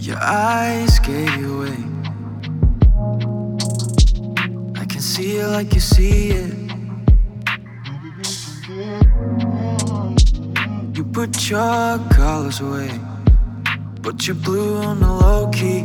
[0.00, 1.72] Your eyes get away.
[4.74, 6.67] I can see it like you see it.
[11.18, 12.92] Put your colors away,
[14.02, 15.80] but you're blue on the low key.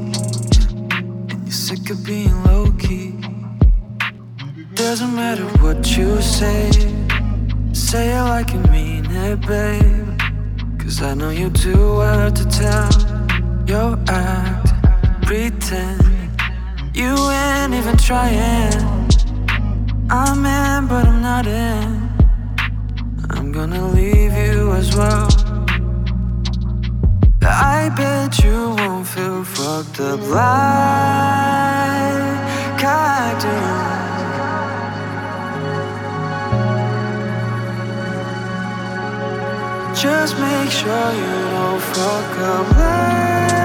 [1.32, 3.16] And you're sick of being low key.
[4.76, 6.70] Doesn't matter what you say.
[7.74, 10.22] Say it like you mean it, babe.
[10.80, 12.92] Cause I know you too well to tell.
[13.66, 14.70] Your act,
[15.26, 16.04] pretend.
[16.94, 19.10] You ain't even trying.
[20.12, 21.93] I'm in, but I'm not in.
[23.54, 25.28] Gonna leave you as well.
[27.44, 30.42] I bet you won't feel fucked up like
[32.84, 33.58] I do.
[40.02, 43.63] Just make sure you don't fuck up like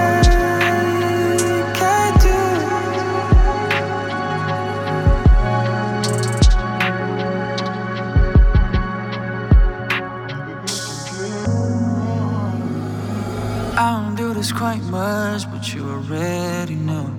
[14.38, 17.12] This quite much, but you already know.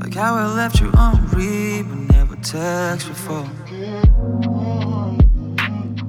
[0.00, 3.48] Like how I left you on read, but never text before.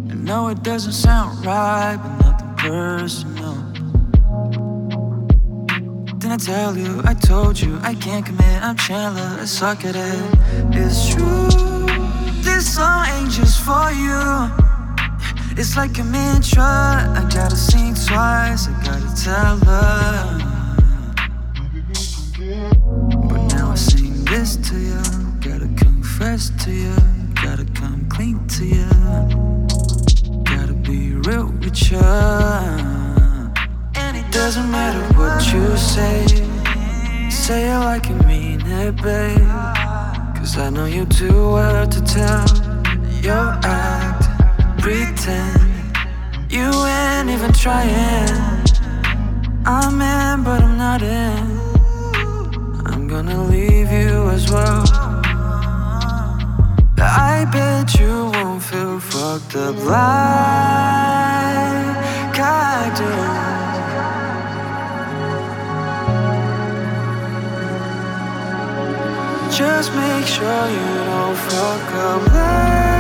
[0.10, 3.54] I know it doesn't sound right, but nothing personal.
[6.18, 7.04] Didn't I tell you?
[7.06, 8.64] I told you I can't commit.
[8.64, 10.76] I'm Chandler, I suck at it.
[10.76, 11.50] It's true.
[12.42, 14.69] This song ain't just for you.
[15.60, 16.64] It's like a mantra.
[16.64, 18.70] I gotta sing twice.
[18.70, 20.40] I gotta tell her.
[23.28, 25.02] But now I sing this to you.
[25.42, 26.96] Gotta confess to you.
[27.44, 28.88] Gotta come clean to you.
[30.46, 32.00] Gotta be real with you.
[34.00, 36.26] And it doesn't matter what you say.
[37.30, 39.40] Say it like you mean it, babe.
[40.38, 42.48] Cause I know you too well to tell.
[43.22, 43.99] Your act,
[44.90, 45.62] pretend.
[46.50, 48.30] You ain't even trying.
[49.66, 51.46] I'm in, but I'm not in.
[52.92, 54.84] I'm gonna leave you as well.
[57.32, 60.40] I bet you won't feel fucked up like
[62.68, 63.12] I do.
[69.60, 72.99] Just make sure you don't fuck up like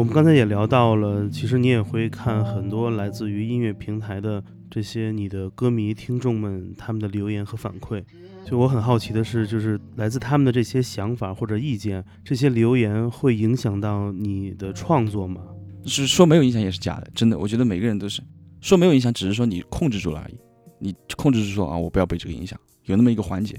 [0.00, 8.02] 我们刚才也聊到了，其实你也会看很多来自于音乐平台的这些你的歌迷听众们他们的留言和反馈。
[8.46, 15.42] 就我很好奇的是，就是来自他们的这些想法或者意见，这些留言会影响到你的创作吗？
[15.84, 18.22] 是说没有影响也是假的，真的，我觉得每个人都是
[18.62, 20.38] 说没有影响，只是说你控制住了而已。
[20.78, 23.54] 你控制住说啊，我不要被这个影响，有那么一个环节，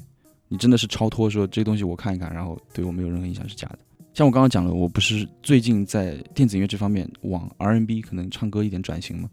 [0.47, 3.77] 你真的是超脱说这东西我看一看，然后对我没有任何影响是假的。
[4.13, 9.30] 像我刚刚讲了，我不是最近在电子音乐这方面往 R&B 可能唱歌一点转型嘛，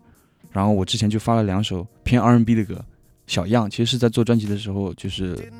[0.52, 2.84] 然后我之前就发了两首偏 R&B 的歌，
[3.26, 5.50] 小样，其实是在做专辑的时候就是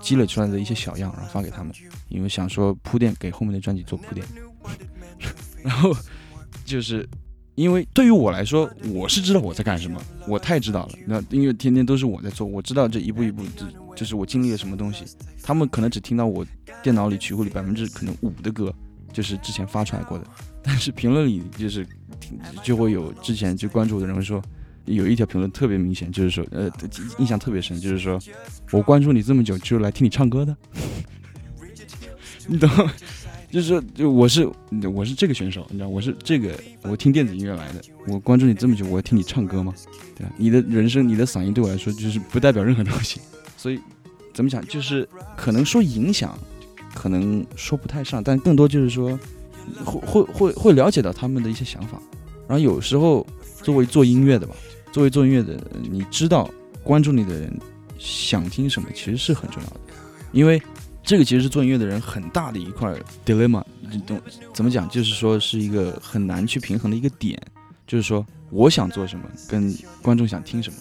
[0.00, 1.72] 积累出来的一些小样，然后发给他们，
[2.08, 4.24] 因为想说铺垫给后面的专辑做铺垫，
[5.64, 5.92] 然后
[6.64, 7.08] 就是
[7.56, 10.92] 因为对于我来说，我是知道我在干什么，我太知道了。
[11.04, 13.66] 那音乐天天都是我在做，我知道这一步一步，这
[13.98, 15.04] 就是我经历了什么东西。
[15.42, 16.46] 他们可能只听到我
[16.82, 18.72] 电脑里曲库里百分之可能五的歌，
[19.12, 20.24] 就是之前发出来过的，
[20.62, 21.84] 但是评论里就是
[22.20, 24.40] 听就会有之前就关注我的人会说，
[24.84, 26.70] 有一条评论特别明显，就是说呃
[27.18, 28.20] 印象特别深，就是说
[28.70, 30.56] 我关注你这么久，就是来听你唱歌的，
[32.46, 32.70] 你懂？
[33.50, 34.46] 就是说，就我是
[34.92, 39.72] 我是这个选手，你知道，我是这个我听电子音乐来的，我关注你这么久，我要听你唱歌吗？
[40.14, 40.32] 对吧？
[40.36, 43.22] 你的人生，你的嗓音对我来说就是不代表任何东西，
[43.58, 43.78] 所以
[44.32, 46.38] 怎么讲，就是可能说影响，
[46.94, 49.18] 可能说不太上，但更多就是说
[49.84, 52.00] 会会会会了解到他们的一些想法，
[52.46, 53.26] 然后有时候
[53.62, 54.54] 作为做音乐的吧，
[54.92, 56.48] 作为做音乐的，你知道
[56.82, 57.60] 关注你的人
[57.98, 59.80] 想听什么，其实是很重要的，
[60.30, 60.62] 因为
[61.02, 62.94] 这个其实是做音乐的人很大的一块
[63.26, 64.20] dilemma，你懂
[64.54, 64.88] 怎么讲？
[64.88, 67.40] 就是说是一个很难去平衡的一个点，
[67.86, 70.76] 就是说我想做什么，跟观众想听什么，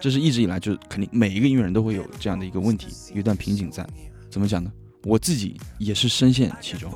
[0.00, 3.86] 这是一直以来就肯定每一个音乐人都会有这样的一个问题，一段瓶颈在。
[4.30, 4.70] 怎么讲呢？
[5.04, 6.92] 我自己也是深陷其中，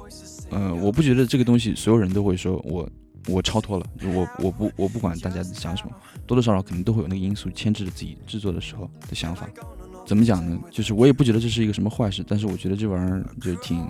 [0.51, 2.91] 呃，我不觉得这个东西所有人都会说我
[3.29, 5.93] 我超脱了，我我不我不管大家想什么，
[6.27, 9.49] 多多少少肯定都会有那个因素牵制着自己制作的时候的想法。
[10.05, 10.59] 怎么讲呢？
[10.73, 13.87] 就是我也不觉得这是一个什么坏事，但是我觉得这玩意儿就挺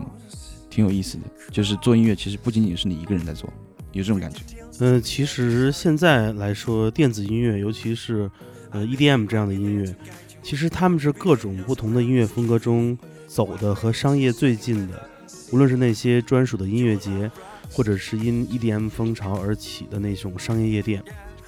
[0.68, 1.24] 挺有意思的。
[1.50, 3.50] 就是做音乐其实不仅仅是你一个人在做，
[3.92, 4.40] 有这种感觉。
[4.80, 8.30] 嗯，其实现在来说，电子音乐，尤其是
[8.70, 9.94] 呃 EDM 这样的音乐，
[10.42, 15.08] 其实他们是各种不同的音乐风格中走的和商业最近的。
[15.52, 17.30] 无论是那些专属的音乐节，
[17.68, 21.02] 或者是因 EDM 风潮而起的那种商业夜店，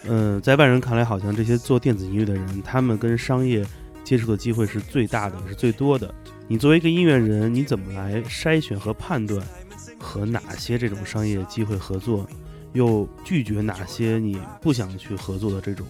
[0.05, 3.65] 嗯，在外人看来，好像这些做电子音乐的人，他们跟商业
[4.03, 6.13] 接触的机会是最大的，是最多的。
[6.49, 9.41] 你作为一个音乐人，你怎么来筛选和判断
[9.99, 12.29] 和哪些这种商业机会合作，
[12.73, 15.87] 又拒绝哪些你不想去合作的这种，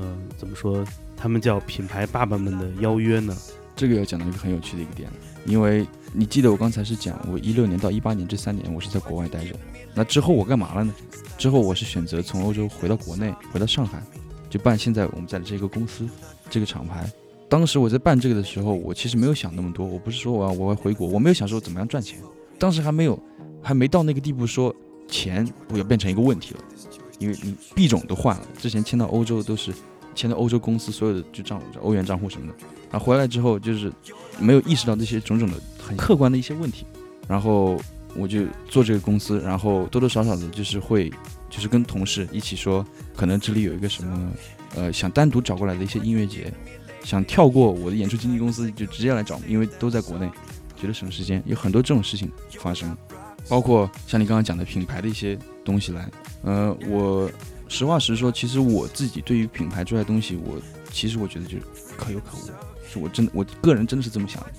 [0.00, 0.84] 嗯，怎么说？
[1.16, 3.36] 他们叫品牌爸爸们的邀约呢？
[3.76, 5.08] 这个要讲到一个很有趣的一个点，
[5.46, 9.54] 因为你记得我刚才是讲，我一六年到一八年这三年我是在国外待着，
[9.94, 10.92] 那之后我干嘛了呢？
[11.38, 14.02] 之后我是选择从欧洲回到国内，回到上海，
[14.50, 16.08] 就办现在我们在这个公司，
[16.50, 17.10] 这个厂牌。
[17.48, 22.18] 当时我在办这个的时候，我其实没有想那么多，我不是说我要我要回国，我没有想说怎么样赚钱，
[22.58, 23.18] 当时还没有
[23.62, 24.74] 还没到那个地步，说
[25.08, 26.60] 钱不要变成一个问题了，
[27.20, 29.72] 因为你币种都换了，之前迁到欧洲都是
[30.16, 32.54] 迁到欧洲公司所有的就账欧元账户什么的。
[32.90, 33.92] 然后回来之后，就是
[34.40, 36.84] 没有意识到这些种种的很客观的一些问题，
[37.28, 37.80] 然后
[38.16, 41.08] 我就做这个公司，然后多多少少的就是会，
[41.48, 44.32] 就是跟同事一起说，可能这里有一个什么，
[44.74, 46.52] 呃，想单独找过来的一些音乐节，
[47.04, 50.28] 想跳过我的演出经纪公司就直接来找，因为都在国内，
[50.74, 52.28] 觉得省时间，有很多这种事情
[52.58, 52.96] 发生，
[53.50, 56.08] 包括像你刚刚讲的品牌的一些东西来，
[56.44, 57.28] 呃，我
[57.68, 60.56] 实话实说，其实我自己对于品牌出来东西，我
[60.92, 61.62] 其实我觉得就是
[61.96, 62.42] 可有可无。
[62.88, 64.50] 是我真的，我个人真的是这么想的，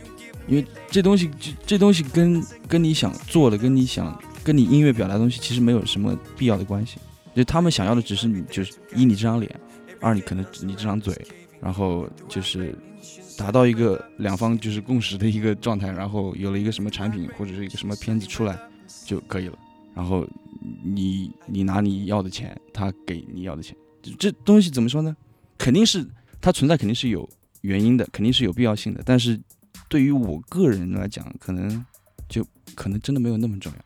[0.47, 6.97] 因为这东西，这这东西跟跟你想做的，跟你想跟你音乐表达的东西，其实没有什么必要的关系。
[7.33, 9.53] 就他们想要的只是你，就是一你这张脸，
[9.99, 11.13] 二你可能你这张嘴，
[11.61, 12.73] 然后就是
[13.37, 18.57] 达到一个两方就是共识的一个状态，然后有了一个什么产品或者是一个什么片子出来
[19.11, 19.59] 就可以了。
[19.93, 20.25] 然后
[20.81, 23.75] 你你拿你要的钱，他给你要的钱，
[24.17, 25.13] 这东西怎么说呢？
[25.57, 26.07] 肯定是
[26.39, 27.29] 它存在，肯定是有。
[27.59, 29.39] 原因的肯定是有必要性的，但是
[29.87, 31.85] 对于我个人来讲，可能
[32.27, 32.43] 就
[32.73, 33.79] 可能真的没有那么重要。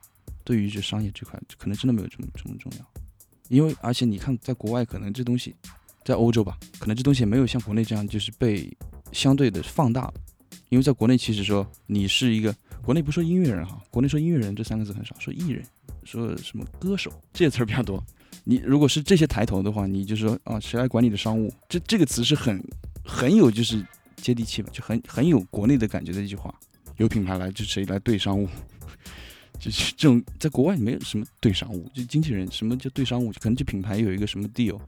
[0.45, 2.85] 对于这商业这块，可能真的没有这么这么重要。
[3.49, 5.53] 因为而且你看，在国外可能这东西，
[6.05, 8.71] 在欧洲吧，可能这东西没有像国内这样就是被
[9.11, 10.13] 相对的放大了。
[10.69, 15.65] 因为在国内其实说你是一个国内不说音乐人哈，国内说音乐人这三个字很少，说艺人，
[16.03, 18.01] 说什么歌手这些词儿比较多。
[18.43, 21.51] 你如果是这些抬头的话，你就说啊，谁来管你的商务？
[21.67, 22.63] 这这个词是很。
[23.07, 26.51] 很有就是接地气吧，就很很有国内的感觉的一句话。
[26.97, 28.49] 有品牌来就谁来对商务，
[29.61, 34.79] 就是这种在国外没有什么对商务，就经纪人什么叫对商务，可能就品牌有一个什么 deal，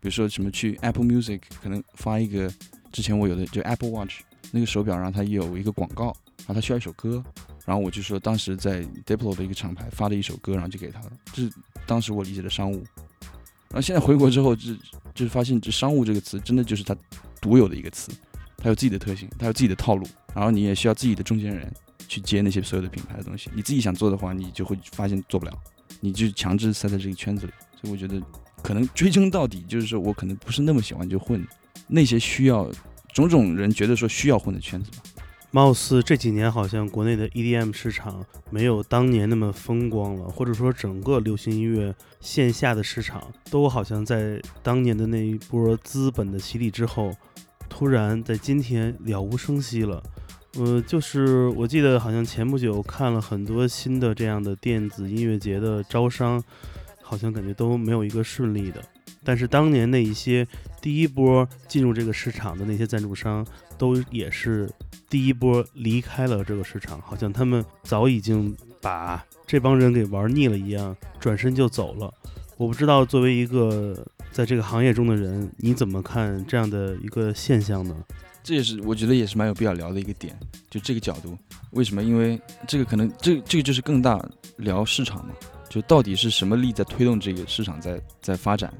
[0.00, 2.52] 比如说什么去 Apple Music 可能发一个，
[2.90, 7.22] 之前我有的就 Apple Watch 那个手表，然后它有一个广告，然后他需要一首歌，
[7.64, 11.52] 然后我就说当时在 Diplo 的一个厂牌发的一首歌，然后就给他了，这是
[11.86, 12.84] 当时我理解的商务。
[13.68, 14.74] 然后现在回国之后，就
[15.14, 16.96] 就是发现这商务这个词真的就是它。
[17.42, 18.12] 独有的一个词，
[18.58, 21.72] 它有自己的特性，它有自己的套路，然后你也需要自己的中间人
[22.06, 23.48] 去接那些所有的品牌的东西。
[23.54, 25.58] 你自己想做的话，你就会发现做不了，
[26.00, 27.52] 你就强制塞在这个圈子里。
[27.80, 28.20] 所以我觉得，
[28.62, 31.42] 可能追根到底，就是说我可能不是那么喜欢就混
[31.88, 32.70] 那些需要
[33.14, 34.98] 种种人觉得说需要混的圈子吧。
[35.50, 47.12] 貌似这几年好像国内的 EDM 市场没有当年那么风光了，或者说整个流行音乐线下的市场都好像在当年的那一波资本的洗礼之后。
[47.72, 50.02] 突然在今天了无声息了，
[50.54, 56.42] 呃，就是我记得好像前不久看了很多新的这样的电子音乐节的招商，
[57.00, 58.82] 好像感觉都没有一个顺利的。
[59.22, 60.46] 但是当年那一些
[60.82, 63.46] 第一波进入这个市场的那些赞助商，
[63.80, 64.70] 都也是
[65.08, 72.12] 第一波离开了这个市场，好像他们早已经把这帮人给玩腻了一样，转身就走了。
[72.56, 74.06] 我不知道作为一个。
[74.32, 77.96] 在这个行业中的人，你怎么看这样的一个现象呢？
[78.44, 80.38] 这也是我觉得也是蛮有必要聊的一个点，
[80.70, 81.36] 就这个角度。
[81.72, 82.00] 为什么？
[82.00, 84.24] 因为这个可能这这个就是更大
[84.56, 85.34] 聊市场嘛，
[85.68, 88.72] 就到底是什么力在推动这个市场在在发展？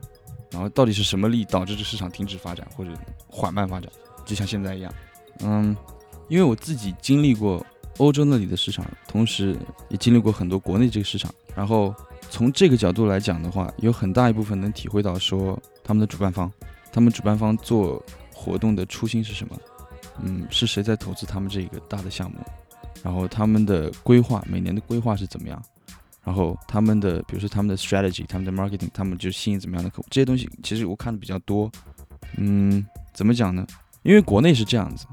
[0.52, 2.92] 然后到底是什么力导致这市场停止发展或者
[3.28, 3.90] 缓慢发展，
[4.30, 4.94] 就像现在一样。
[5.40, 5.76] 嗯，
[6.28, 7.66] 因为我自己经历过
[7.98, 9.56] 欧洲那里的市场，同时
[9.88, 11.92] 也经历过很多国内这个市场，然后
[12.30, 16.48] 从这个角度来讲的话，有很大一部分能体会到说他们的主办方，
[16.92, 18.00] 他们主办方做
[18.32, 19.58] 活动的初心是什么？
[20.22, 22.38] 嗯，是谁在投资他们这个大的项目？
[23.02, 25.60] 然后他们的规划，每年的规划是怎么样？
[26.22, 30.06] 然后他们的，比如说他们的 strategy，他们的 marketing，他们就吸引怎么样的客户？
[30.10, 31.68] 这些东西其实我看的比较多。
[32.36, 33.66] 嗯，怎么讲呢？
[34.02, 35.06] 因为国内是这样子，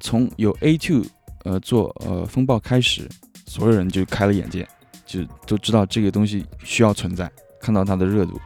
[0.00, 1.06] 从有 A2
[1.44, 3.08] 呃做呃风暴开始，
[3.46, 4.68] 所有人就开了眼界，
[5.06, 7.30] 就都知道这个东西需要存在，
[7.60, 8.40] 看到它的热度，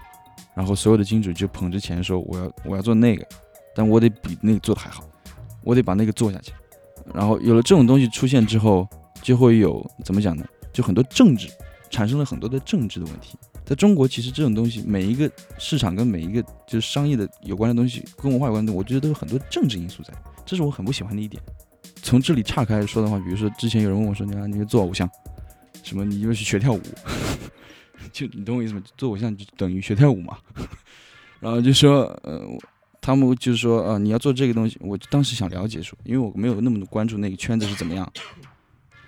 [0.54, 3.26] 然后所有的金主就捧着钱说我要我要做那个，
[3.74, 5.02] 但我得比那个做的还好，
[5.62, 6.52] 我得把那个做下去。
[7.14, 8.86] 然后有了这种东西出现之后，
[9.22, 10.44] 就会有怎么讲呢？
[10.72, 11.48] 就很多政治
[11.88, 13.38] 产生了很多的政治的问题。
[13.66, 20.14] 在中国，其实这种东西，每一个市场跟每一个就是商业的有关的东西，跟文化有关的，我觉得都有很多政治因素在，
[20.46, 21.42] 这是我很不喜欢的一点。
[22.00, 25.10] 从这里岔开说的话，比如说之前有人问我说：“你啊，你做偶像，
[25.82, 26.04] 什么？
[26.04, 26.80] 你又是学跳舞？
[28.12, 28.82] 就你懂我意思吗？
[28.96, 30.38] 做偶像就等于学跳舞嘛？”
[31.40, 32.46] 然后就说：“呃。”
[32.98, 38.12] 他们就是说，呃，你要做这个东西，我当时想了解说，因为我没有那么关注那个圈子是怎么样，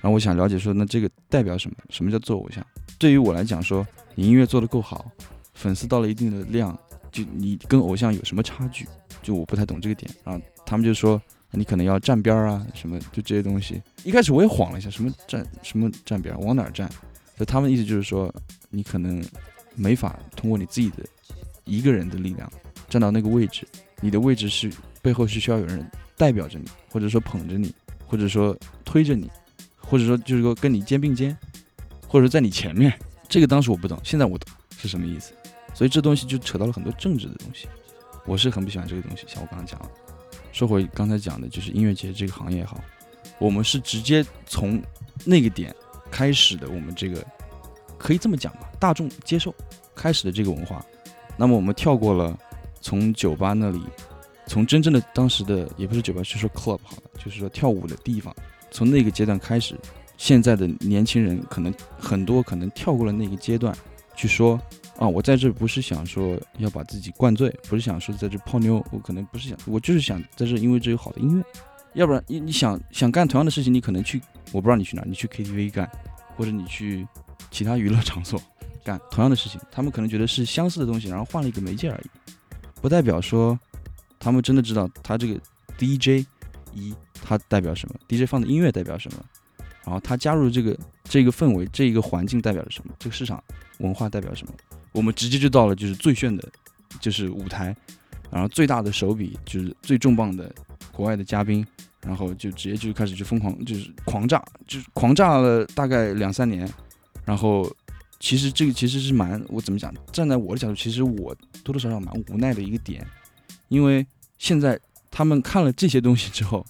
[0.01, 1.77] 然后我想了解说，那这个代表什么？
[1.91, 2.65] 什么叫做偶像？
[2.97, 3.85] 对于我来讲，说
[4.19, 5.09] 你音乐做得够好，
[5.55, 6.77] 粉丝到了一定的量，
[7.13, 8.85] 就你跟偶像有什么差距？
[9.23, 10.11] 就我不太懂这个点。
[10.25, 13.81] 然后他们就说，你可能要站边儿啊，什么就这些东西。
[14.03, 16.91] 一开始我也晃了一下，什么站什么站边儿，往哪儿站？
[17.39, 18.35] 就他们意思就是说，
[18.71, 19.25] 你可能
[19.77, 21.07] 没法通过你自己的
[21.63, 22.53] 一个人的力量
[22.89, 23.65] 站到那个位置。
[24.01, 24.69] 你的位置是
[25.01, 27.73] 背后是需要有人代表着你，或者说捧着你，
[28.05, 29.31] 或者说推着你，
[29.77, 31.39] 或者说就是说跟你肩并肩，
[32.09, 32.93] 或者说在你前面。
[33.29, 35.33] 这个当时我不懂，现在我懂是什么意思。
[35.75, 37.69] 所以这东西就扯到了很多政治的东西，
[38.27, 39.25] 我是很不喜欢这个东西。
[39.29, 39.91] 像我刚刚讲的，
[40.53, 42.83] 说回刚才讲的，就是音乐节这个行业也好，
[43.39, 44.83] 我们是直接从
[45.25, 45.75] 那个点
[46.11, 47.25] 开始的，我们这个
[47.99, 49.55] 可以这么讲吧，大众接受
[49.95, 50.85] 开始的这个文化。
[51.37, 52.37] 那么我们跳过了。
[52.81, 53.83] 从酒吧那里，
[54.47, 58.35] 从真正的当时的也不是酒吧，就是说 club 好了，就是说跳舞的地方。
[58.71, 59.75] 从那个阶段开始，
[60.19, 63.75] 现在的年轻人可能很多可能跳过了那个阶段，
[64.15, 64.61] 去说
[64.99, 71.45] 啊，我在这不是想说要把自己灌醉，不是想说在这泡妞，我可能不是想，我就是想在这，因为这有好的音乐。
[71.95, 74.21] 要不然你你想想干同样的事情，你可能去，
[74.53, 75.91] 我不知道你去哪，你去 KTV 干，
[76.37, 77.07] 或者你去
[77.51, 78.41] 其他娱乐场所
[78.85, 82.11] 干同样的事情，他们可能觉得是相似的东西，然后换了一个媒介而已。
[82.81, 83.59] 不代表说，
[84.19, 85.41] 他们真的知道他这个
[85.79, 86.27] DJ
[86.75, 89.25] 一，他代表什么？DJ 放的音乐代表什么？
[89.89, 92.93] 然后他加入这个这个氛围，这一个环境代表着什么？
[92.99, 93.43] 这个市场
[93.79, 94.53] 文化代表什么？
[94.93, 96.47] 我们直接就到了就是最炫的，
[97.01, 97.75] 就是舞台，
[98.31, 100.55] 然后最大的手笔，就是最重磅的
[100.93, 101.67] 国外的嘉宾，
[102.03, 106.71] 然后就直接就开始就疯狂就是狂炸，就是狂炸了大概两三年，
[107.25, 107.67] 然后。
[108.21, 109.95] 其实这个其实是蛮，我怎么讲？
[110.11, 111.33] 站在我的角度，其实我
[111.63, 113.07] 多多少少蛮无奈的一个点，
[113.69, 114.05] 因为
[114.39, 114.77] 现在
[115.09, 116.67] 他们看了这些东西之后，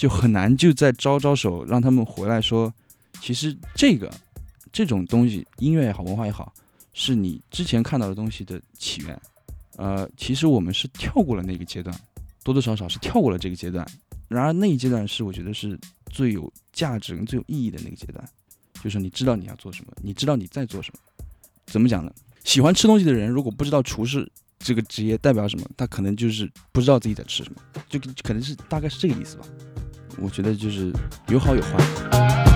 [0.00, 2.72] 就很难就再招招手让他们回来说，
[3.20, 4.10] 其实这个
[4.72, 6.50] 这种东西，音乐也好，文化也好，
[6.94, 9.20] 是你之前看到的东西的起源。
[9.76, 11.94] 呃，其实我们是跳过了那个阶段，
[12.42, 13.86] 多多少少是跳过了这个阶段。
[14.26, 15.78] 然而那一阶段是我觉得是
[16.10, 18.26] 最有价值最有意义的那个阶段。
[18.82, 21.24] 就是你知道你要做什么，你知道你在做什么，
[21.66, 22.10] 怎么讲呢？
[22.42, 24.26] 喜欢吃东西的人，如果不知道厨师
[24.60, 29.44] 这个职业代表什么，他可能就是不知道自己在吃什么，就可能是大概是这个意思吧。
[30.18, 30.92] 我觉得就是
[31.28, 32.49] 有好有坏。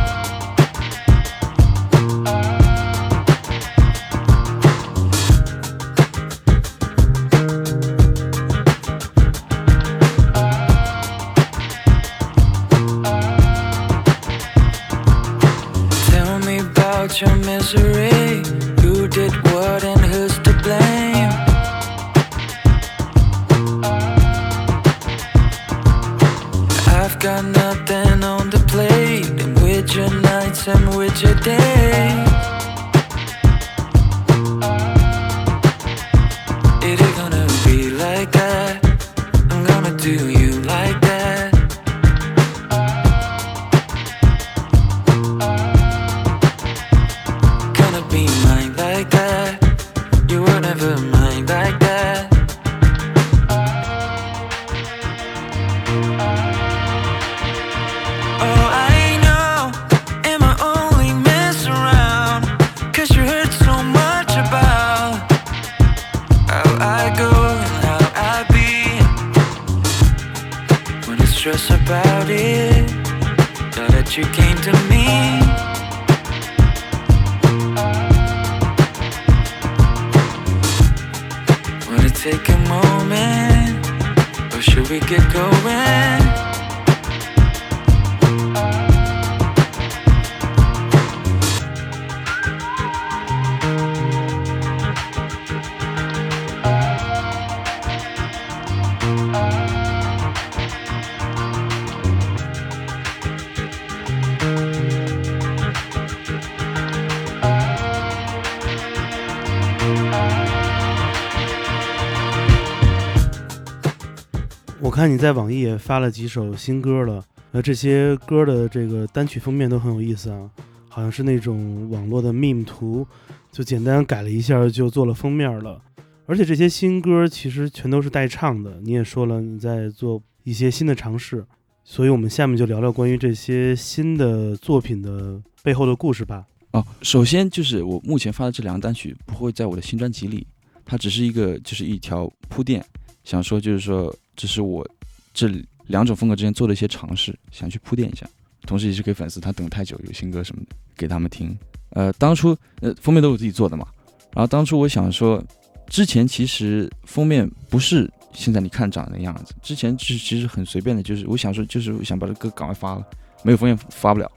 [115.04, 120.50] 看你在网易也发了几首新歌了，呃，这些歌的这个单曲封面都很有意思啊，
[120.88, 123.06] 好像是那种网络的 meme 图，
[123.52, 125.78] 就简单改了一下就做了封面了。
[126.24, 131.44] 而且这些新歌其实全都是带唱的，你也说了你在做一些新的尝试，
[131.84, 136.46] 所以我们下面就聊聊关于这些新的作品的背后的故事吧。
[136.70, 140.46] 哦，首先就是我目前发的这两个单曲不会在我的新专辑里，
[140.82, 142.82] 它只是一个就是一条铺垫，
[143.22, 144.86] 想说就是说这是我
[145.32, 145.48] 这
[145.86, 148.26] 两种风格之间做的一些尝试，想去铺垫一下，
[148.66, 151.56] 同时也是给粉丝他等太久有新歌什么的给他们听。
[151.90, 153.86] 呃，当初呃封面都是自己做的嘛，
[154.34, 155.42] 然后当初我想说，
[155.86, 163.06] 之前其实封面不是现在你看长的样子，之前是其实很随便的，就是我想说就是我想把这歌赶快发了，
[163.42, 164.30] 没有封面发不了。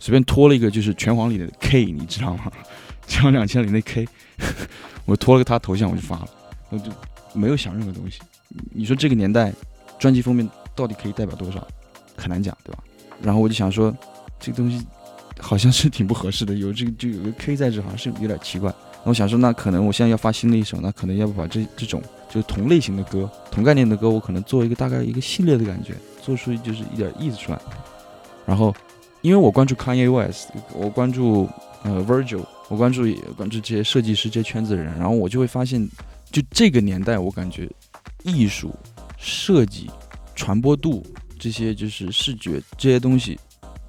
[0.00, 2.50] 随便拖了一个就是拳皇里的 K，你知道吗？
[3.06, 4.06] 拳皇两千里那 K，
[5.04, 6.28] 我拖了个他头像我就发了，
[6.70, 6.90] 我就
[7.34, 8.20] 没有想任何东西。
[8.72, 9.52] 你说这个年代
[9.98, 11.66] 专辑封面到底可以代表多少，
[12.16, 12.82] 很难讲，对吧？
[13.22, 13.94] 然后我就想说，
[14.38, 14.84] 这个东西
[15.38, 18.72] 好像是挺不合适的，有这个就有个 K 在这，好像是有点奇怪。
[19.04, 27.60] 那我想说，那可能我现在要发新的一首，那可能要不把这这种就是同类型的歌、同概念的歌，我可能做一个大概一个系列的感觉，做出就是一点意思出来，
[28.46, 28.74] 然后。
[29.22, 31.48] 因为我关注 Kanye West，我关注
[31.82, 35.84] 呃 Virgil，我关注也关注这些设计师这些圈子的人，然后我就会发现，
[36.30, 37.68] 就这个年代，我感觉
[38.26, 38.74] 艺术、
[39.16, 39.88] 设计、
[40.34, 41.02] 传播度
[41.38, 43.38] 这些就是视觉这些东西，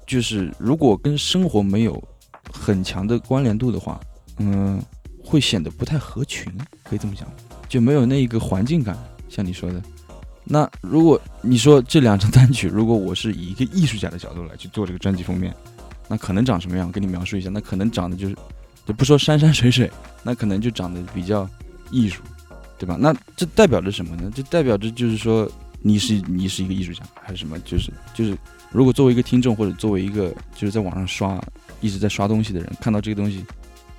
[0.06, 2.02] 就是如果跟生活没有
[2.50, 4.00] 很强的关联度的话，
[4.38, 4.80] 嗯，
[5.22, 6.52] 会显得不太合群，
[6.84, 7.28] 可以这么讲，
[7.68, 8.96] 就没有那一个环境感，
[9.28, 9.82] 像你说的。
[10.50, 15.54] 那如果你说这两张单曲，如果我是以一个艺术家的角度来去做这个专辑封面，
[16.08, 16.90] 那可能长什么样？
[16.90, 18.36] 给你描述一下，那可能长得就是，
[18.86, 19.90] 就不说山山水水，
[20.22, 21.46] 那可能就长得比较
[21.90, 22.22] 艺术，
[22.78, 22.96] 对吧？
[22.98, 24.30] 那这代表着什么呢？
[24.34, 25.50] 这代表着就是说
[25.82, 27.58] 你是你是一个艺术家还是什么？
[27.60, 28.38] 就是就是，
[28.70, 31.42] 如果作为一个听众或者作为一个就是在网上刷
[31.80, 33.44] 一直在刷东西的人，看到这个东西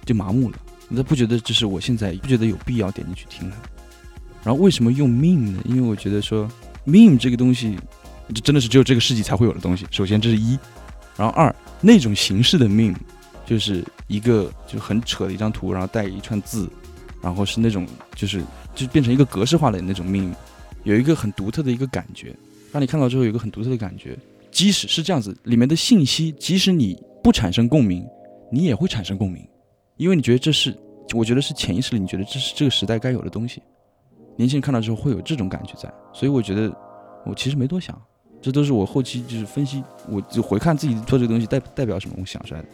[0.05, 0.57] 就麻木了，
[0.87, 3.55] 那不觉得这是我现在不觉得有必要点进去听了。
[4.43, 5.61] 然后为什么用 meme 呢？
[5.65, 6.49] 因为我觉得说
[6.85, 7.77] meme 这个东西，
[8.33, 9.85] 这真的是只有这个世纪才会有的东西。
[9.91, 10.57] 首先这是一，
[11.17, 12.95] 然后二那种形式的 meme，
[13.45, 16.69] 就是一个就很扯的一张图，然后带一串字，
[17.21, 18.43] 然后是那种就是
[18.75, 20.33] 就变成一个格式化的那种 meme，
[20.83, 22.35] 有一个很独特的一个感觉，
[22.71, 24.17] 让你看到之后有一个很独特的感觉。
[24.51, 28.03] 即使是这样子，里面的信息，即使你不产生共鸣，
[28.51, 29.47] 你也会产生共鸣，
[29.97, 30.75] 因为你觉得这是，
[31.13, 33.61] 我觉得是潜意识里你觉得这是这个时代该有的东西。
[34.35, 36.73] 年轻人看到之后会有这种感觉在，所以我觉得
[37.25, 38.01] 我其实没多想，
[38.41, 42.67] 这都是我后期就是分析，我就回看自己做这个东西代代表什么，我想出来的，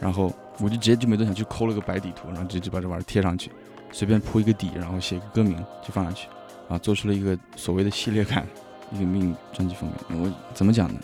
[0.00, 3.52] 然后我就直接就没多想，就抠了个白底图，然后直接就把这玩意儿贴上去，
[3.92, 6.28] 随便铺一个底，然后写个歌名就放上去，
[6.68, 8.46] 啊，做出了一个所谓的系列感，
[8.92, 10.22] 一个命专辑封面。
[10.22, 11.00] 我怎么讲呢？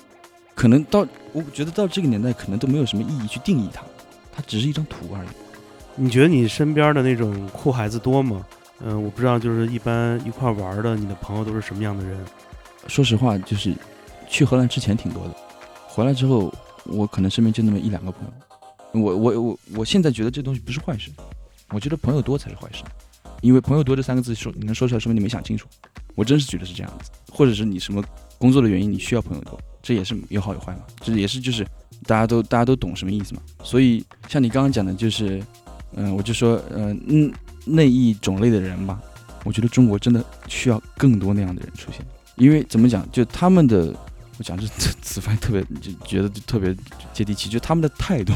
[0.55, 3.83] 可能到我觉得到这个年代，可能都没有什么意义去定义它，
[4.35, 5.29] 它只是一张图而已。
[5.95, 8.45] 你觉得你身边的那种酷孩子多吗？
[8.81, 12.19] 嗯，我不知道，就是一般一块玩的，你的朋友都是什么样的人？
[12.87, 13.75] 说实话，就是
[14.29, 15.35] 去荷兰之前挺多的，
[15.89, 16.53] 回来之后，
[16.85, 19.01] 我可能身边就那么一两个朋友。
[19.01, 21.11] 我我我我现在觉得这东西不是坏事，
[21.71, 22.83] 我觉得朋友多才是坏事，
[23.41, 25.67] 因为朋友多这三个字说你能说出来，说明你没想清楚。
[26.15, 28.03] 我真是觉得是这样子，或者是你什么
[28.39, 31.67] 工作的原因，你需要朋友多，这也是有好有坏嘛，这也是就是
[32.07, 33.43] 大家都大家都懂什么意思嘛。
[33.63, 35.43] 所以像你刚刚讲的，就是
[35.95, 37.33] 嗯，我就说嗯嗯。
[37.69, 39.03] 那一种类的人吧，
[39.43, 42.01] 我觉得中国真的需要更多那样的人出现，
[42.37, 43.93] 因为怎么讲，就他们的，
[44.39, 44.69] 我讲这
[45.03, 46.73] 此番特别就觉得特别
[47.13, 48.33] 接地气，就他们的态度，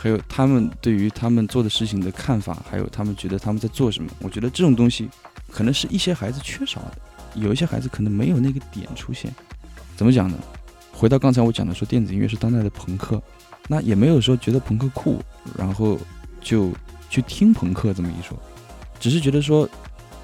[0.00, 5.08] 还有他们对于他们做的事情的看法，还有他们觉得他们在做什么，我觉得这种东西
[5.50, 6.98] 可能是一些孩子缺少的，
[7.34, 9.34] 有一些孩子可能没有那个点出现。
[9.96, 10.38] 怎么讲呢？
[10.92, 13.22] 回到刚才我讲的说电子音乐是当代的朋克，
[13.68, 15.20] 那也没有说觉得朋克酷，
[15.56, 15.98] 然后
[16.40, 16.72] 就。
[17.12, 18.40] 去听朋克这么一说，
[19.00, 19.68] 只是觉得说，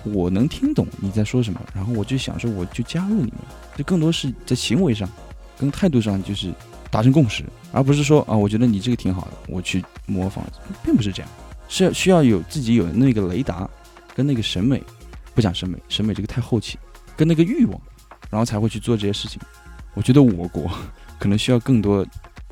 [0.04, 3.40] 我能听懂你在说什么，然后我就想说，我就加入你们，
[3.76, 5.08] 就更多是在行为上，
[5.58, 6.54] 跟态度上就是
[6.90, 10.44] 达成共识，而不是说啊，我觉得你这个挺好的，我去模仿，
[10.84, 11.30] 并不是这样，
[11.68, 13.68] 是需要有自己有那个雷达
[14.14, 14.82] 跟那个审美，
[15.34, 16.78] 不讲审美，审美这个太后期，
[17.16, 17.80] 跟那个欲望，
[18.30, 19.40] 然后才会去做这些事情。
[19.94, 20.70] 我觉得我国
[21.18, 22.06] 可能需要更多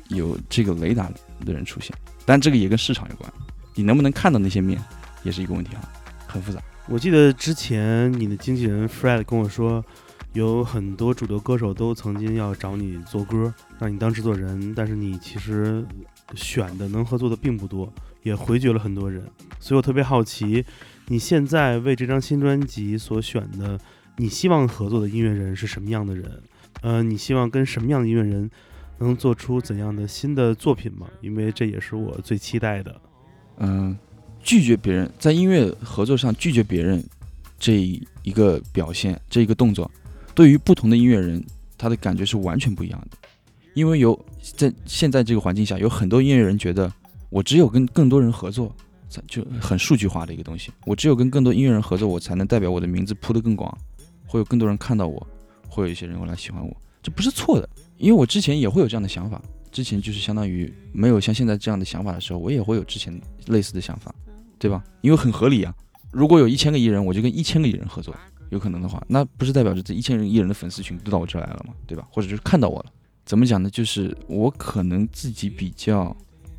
[0.09, 1.09] 有这个雷达
[1.45, 3.31] 的人出现，但这个也跟市场有关，
[3.73, 4.79] 你能不能看到那些面
[5.23, 5.89] 也是一个问题啊，
[6.27, 6.61] 很复杂。
[6.87, 9.83] 我记得之前你的经纪人 Fred 跟我说，
[10.35, 15.81] 有很多主流歌手都曾经要找你做歌，让你当制作人，但是你其实
[16.35, 19.23] 选的能合作的并不多，也回绝了很多人。
[19.61, 20.65] 所以我特别好奇，
[21.07, 23.79] 你现在为这张新专辑所选的，
[24.17, 26.29] 你希望合作的音乐人是什么样的人？
[26.81, 28.51] 呃，你希望跟什么样的音乐人
[28.97, 31.07] 能做出怎样的新的作品吗？
[31.21, 33.01] 因为这也是我最期待的。
[33.59, 33.97] 嗯，
[34.43, 37.01] 拒绝别人在音乐合作上拒绝别人
[37.57, 39.89] 这一个表现，这一个动作，
[40.35, 41.43] 对于不同的音乐人，
[41.77, 43.17] 他的感觉是完全不一样的。
[43.73, 46.91] 因为有在现在这个环境下，有很多音乐人觉得，
[47.29, 48.73] 我只有跟更多人合作，
[49.09, 50.71] 才就很数据化的一个东西。
[50.85, 53.75] 我只有跟更多音乐人合作，我才能代表我的名字铺得更广，
[54.27, 55.25] 会有更多人看到我，
[55.67, 56.75] 会有一些人会来喜欢我。
[57.01, 59.41] 这不是错的，因为我之前也会有这样的想法。
[59.71, 63.17] 之前就是相当于没有像现在这样的想法的时候，我也会有之前
[63.47, 64.13] 类似的想法，
[64.57, 64.81] 对吧？
[65.01, 65.75] 因为很合理啊。
[66.11, 68.15] 如果有一千个艺人，我就跟一千个艺人合作，
[68.49, 71.73] 有可能的话，那不是代表着这一千人一人的粉丝群都到我这来了吗？
[71.87, 72.07] 对吧？
[72.11, 72.91] 或者就是看到我了？
[73.25, 73.69] 怎么讲呢？
[73.69, 76.15] 就是我可能自己比较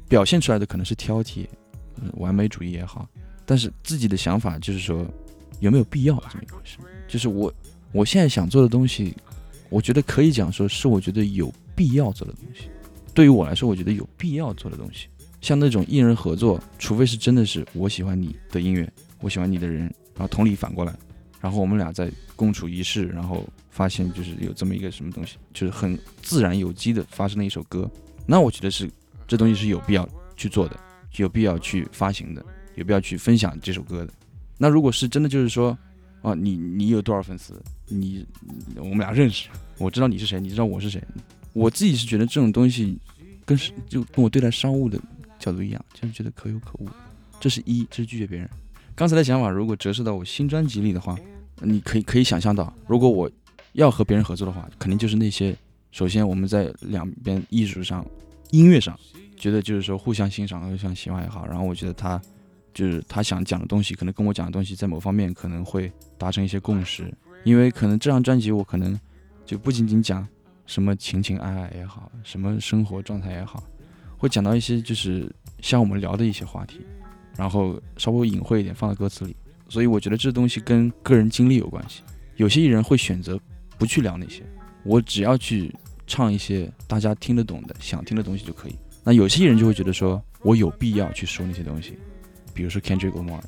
[0.09, 1.47] 表现出来的可能是挑剔、
[2.03, 3.09] 嗯完美主义也好，
[3.45, 5.07] 但是自己的想法就是说
[5.61, 6.79] 有没有必要这么一回事？
[7.09, 7.53] 就是我
[7.93, 9.15] 我现在想做的东西，
[9.71, 12.69] 我觉得可以讲说是我觉得有必要做的东西。
[13.15, 15.07] 对于我来说，我觉得有必要做的东西，
[15.41, 18.87] 像那种艺人合作，除非是真的是我喜欢你的音乐，
[19.21, 19.83] 我喜欢你的人，
[20.15, 20.95] 然后同理反过来，
[21.41, 27.89] 然后我们俩在共处一室，然后发现就是有这么一个什么东西，就是很自然有机的发生了一首歌，
[28.27, 28.91] 那我觉得是
[29.27, 30.79] 这东西是有必要去做的，
[31.17, 34.13] 有必要去发行的，有必要去分享这首歌的。
[34.59, 35.77] 那如果是真的就是说，
[36.23, 37.61] 啊，你你有多少粉丝？
[37.87, 38.27] 你
[38.77, 41.03] 我们俩认识，我知道你是谁，你知道我是谁。
[41.53, 42.99] 我自己是觉得这种东西
[43.45, 43.57] 跟
[43.89, 44.99] 就跟我对待商务的
[45.39, 46.89] 角度一样，就是觉得可有可无。
[47.39, 48.49] 这是一，这是拒绝别人。
[48.97, 51.15] 刚才的想法如果折射到我新专辑里的话，
[51.61, 53.31] 你可以可以想象到，如果我
[53.75, 55.55] 要和别人合作的话，肯定就是那些
[55.93, 58.05] 首先我们在两边艺术上、
[58.53, 58.99] 音乐上
[59.37, 62.19] 觉得就是说互相欣赏、互相喜欢也好，然后我觉得他
[62.73, 67.13] 就是他想讲的东西，可能跟我讲的东西在某方面可能会达成一些共识，
[67.45, 68.99] 因为可能这张专辑我可能
[69.45, 70.27] 就不仅仅讲
[70.65, 73.63] 什么情情爱爱也好，什么生活状态也好，
[74.17, 75.31] 会讲到一些就是
[75.61, 76.81] 像我们聊的一些话题，
[77.37, 79.37] 然后稍微隐晦一点放在歌词里，
[79.69, 82.03] 所以我觉得这东西跟个人经历有关系。
[82.37, 83.39] 有些艺人会选择
[83.79, 84.43] 不去聊那些，
[84.85, 85.75] 我只要去
[86.07, 88.77] 唱一些大家听得懂的、想听的东西就可以。
[89.03, 91.97] 那有些艺人就会觉得说，我有必要去说那些东西，
[92.53, 93.41] 比如说 Kendrick Lamar，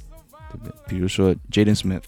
[0.51, 0.73] 对不对？
[0.89, 2.03] 比如说 Jaden Smith，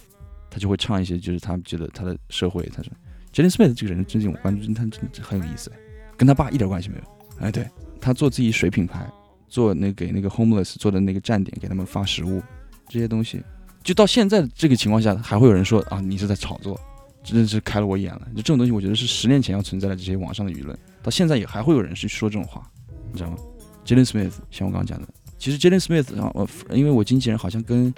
[0.48, 2.92] 他就会唱一些就是他觉得他的社会，他说
[3.32, 5.70] Jaden Smith 这个人真正我关注，他真的很有意思，
[6.16, 7.02] 跟他爸一点关系没有。
[7.40, 7.68] 哎，对
[8.00, 9.10] 他做自己水品牌，
[9.50, 12.40] 做那给那个 homeless 做的那个站点，给他们发食物，
[12.88, 13.42] 这些东西，
[13.82, 16.80] 就到现在这个情况下，还会有人说啊，你是在炒作，
[17.22, 18.22] 真的是开了我眼了。
[18.34, 22.64] 就这种东西，我觉得是十年前要存在的这些网上的舆论，到现在也还会有人去说这种话，
[23.12, 23.36] 你知道吗
[23.84, 27.92] ？Jaden Smith 像我刚刚讲的，其实 Jaden Smith 啊，我因为我经纪人好像跟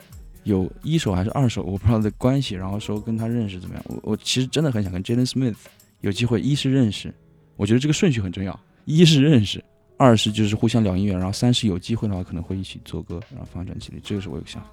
[0.44, 5.54] 有一手还是二手，我不知道的关系，然后说跟他认识怎么样，我我其实真的很想跟 Jaden Smith
[6.00, 7.12] 有机会，一是认识，
[7.56, 9.62] 我觉得这个顺序很重要，一是认识。
[10.02, 14.70] 二是就是互相聊音乐，然后三是有机会的话可能会一起做歌，然后发展起来，这个是我有个想法。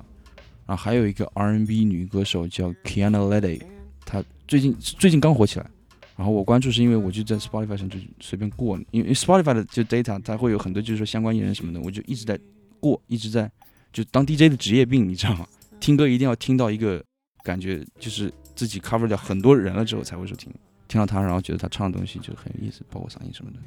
[0.66, 3.62] 然后还有一个 R&B 女歌手叫 Kiana Lede，
[4.06, 5.70] 她最近最近刚火起来。
[6.16, 12.38] 然后我关注是因为我就在 Spotify 上就随便过，因为 Spotify 的就 data 它会有很多就是说相关艺人什么的，我就一直在
[12.80, 13.50] 过，一直在
[13.94, 15.48] 就当 DJ 的职业病，你知道吗？
[15.80, 17.02] 听歌一定要听到一个
[17.42, 20.52] 感觉，就是自己 cover 掉很多人了之后才会说听，
[20.90, 23.60] 听到他，然后觉得他唱的东西就很有意思，包括嗓音什么的。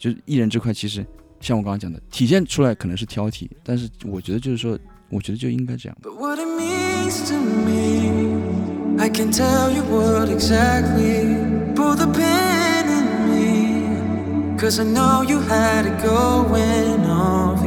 [0.00, 1.04] 就是艺人这块其实
[1.40, 4.78] 像我刚刚讲的，体现出来可能是挑剔，但是我觉得就是说，
[5.10, 5.98] 我觉得就应该这样。
[6.02, 11.36] But what it means to me, I can tell you what exactly.
[11.74, 17.59] Pull the pin in me, cause I know you had it going on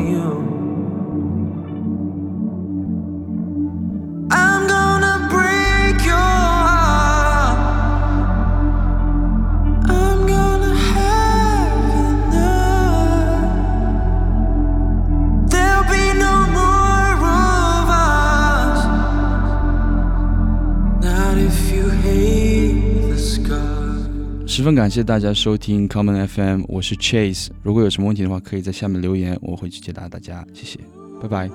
[24.55, 27.47] 十分感谢大家收听 Common FM，我是 Chase。
[27.63, 30.45] 如果有什么问题的话，可以在下面留言，我会去解答大家。
[30.53, 30.79] 谢谢，
[31.19, 31.49] 拜拜。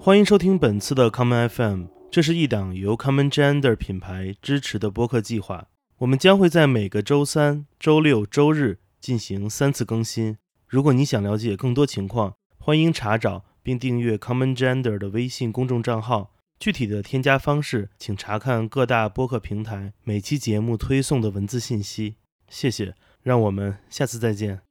[0.00, 5.68] 欢迎收听本次的 Common FM，这是一档由 Common Gender 品牌支持的播客计划。
[5.98, 10.38] 我们将会在每个周三、周六、周日进行三次更新。
[10.66, 16.30] 如果你想了解更多情况，欢迎查找并订阅 Common Gender 的微信公众账号。
[16.60, 22.14] 具体的添加方式，请查看各大播客平台每期节目推送的文字信息。
[22.48, 24.63] 谢谢，让我们下次再见。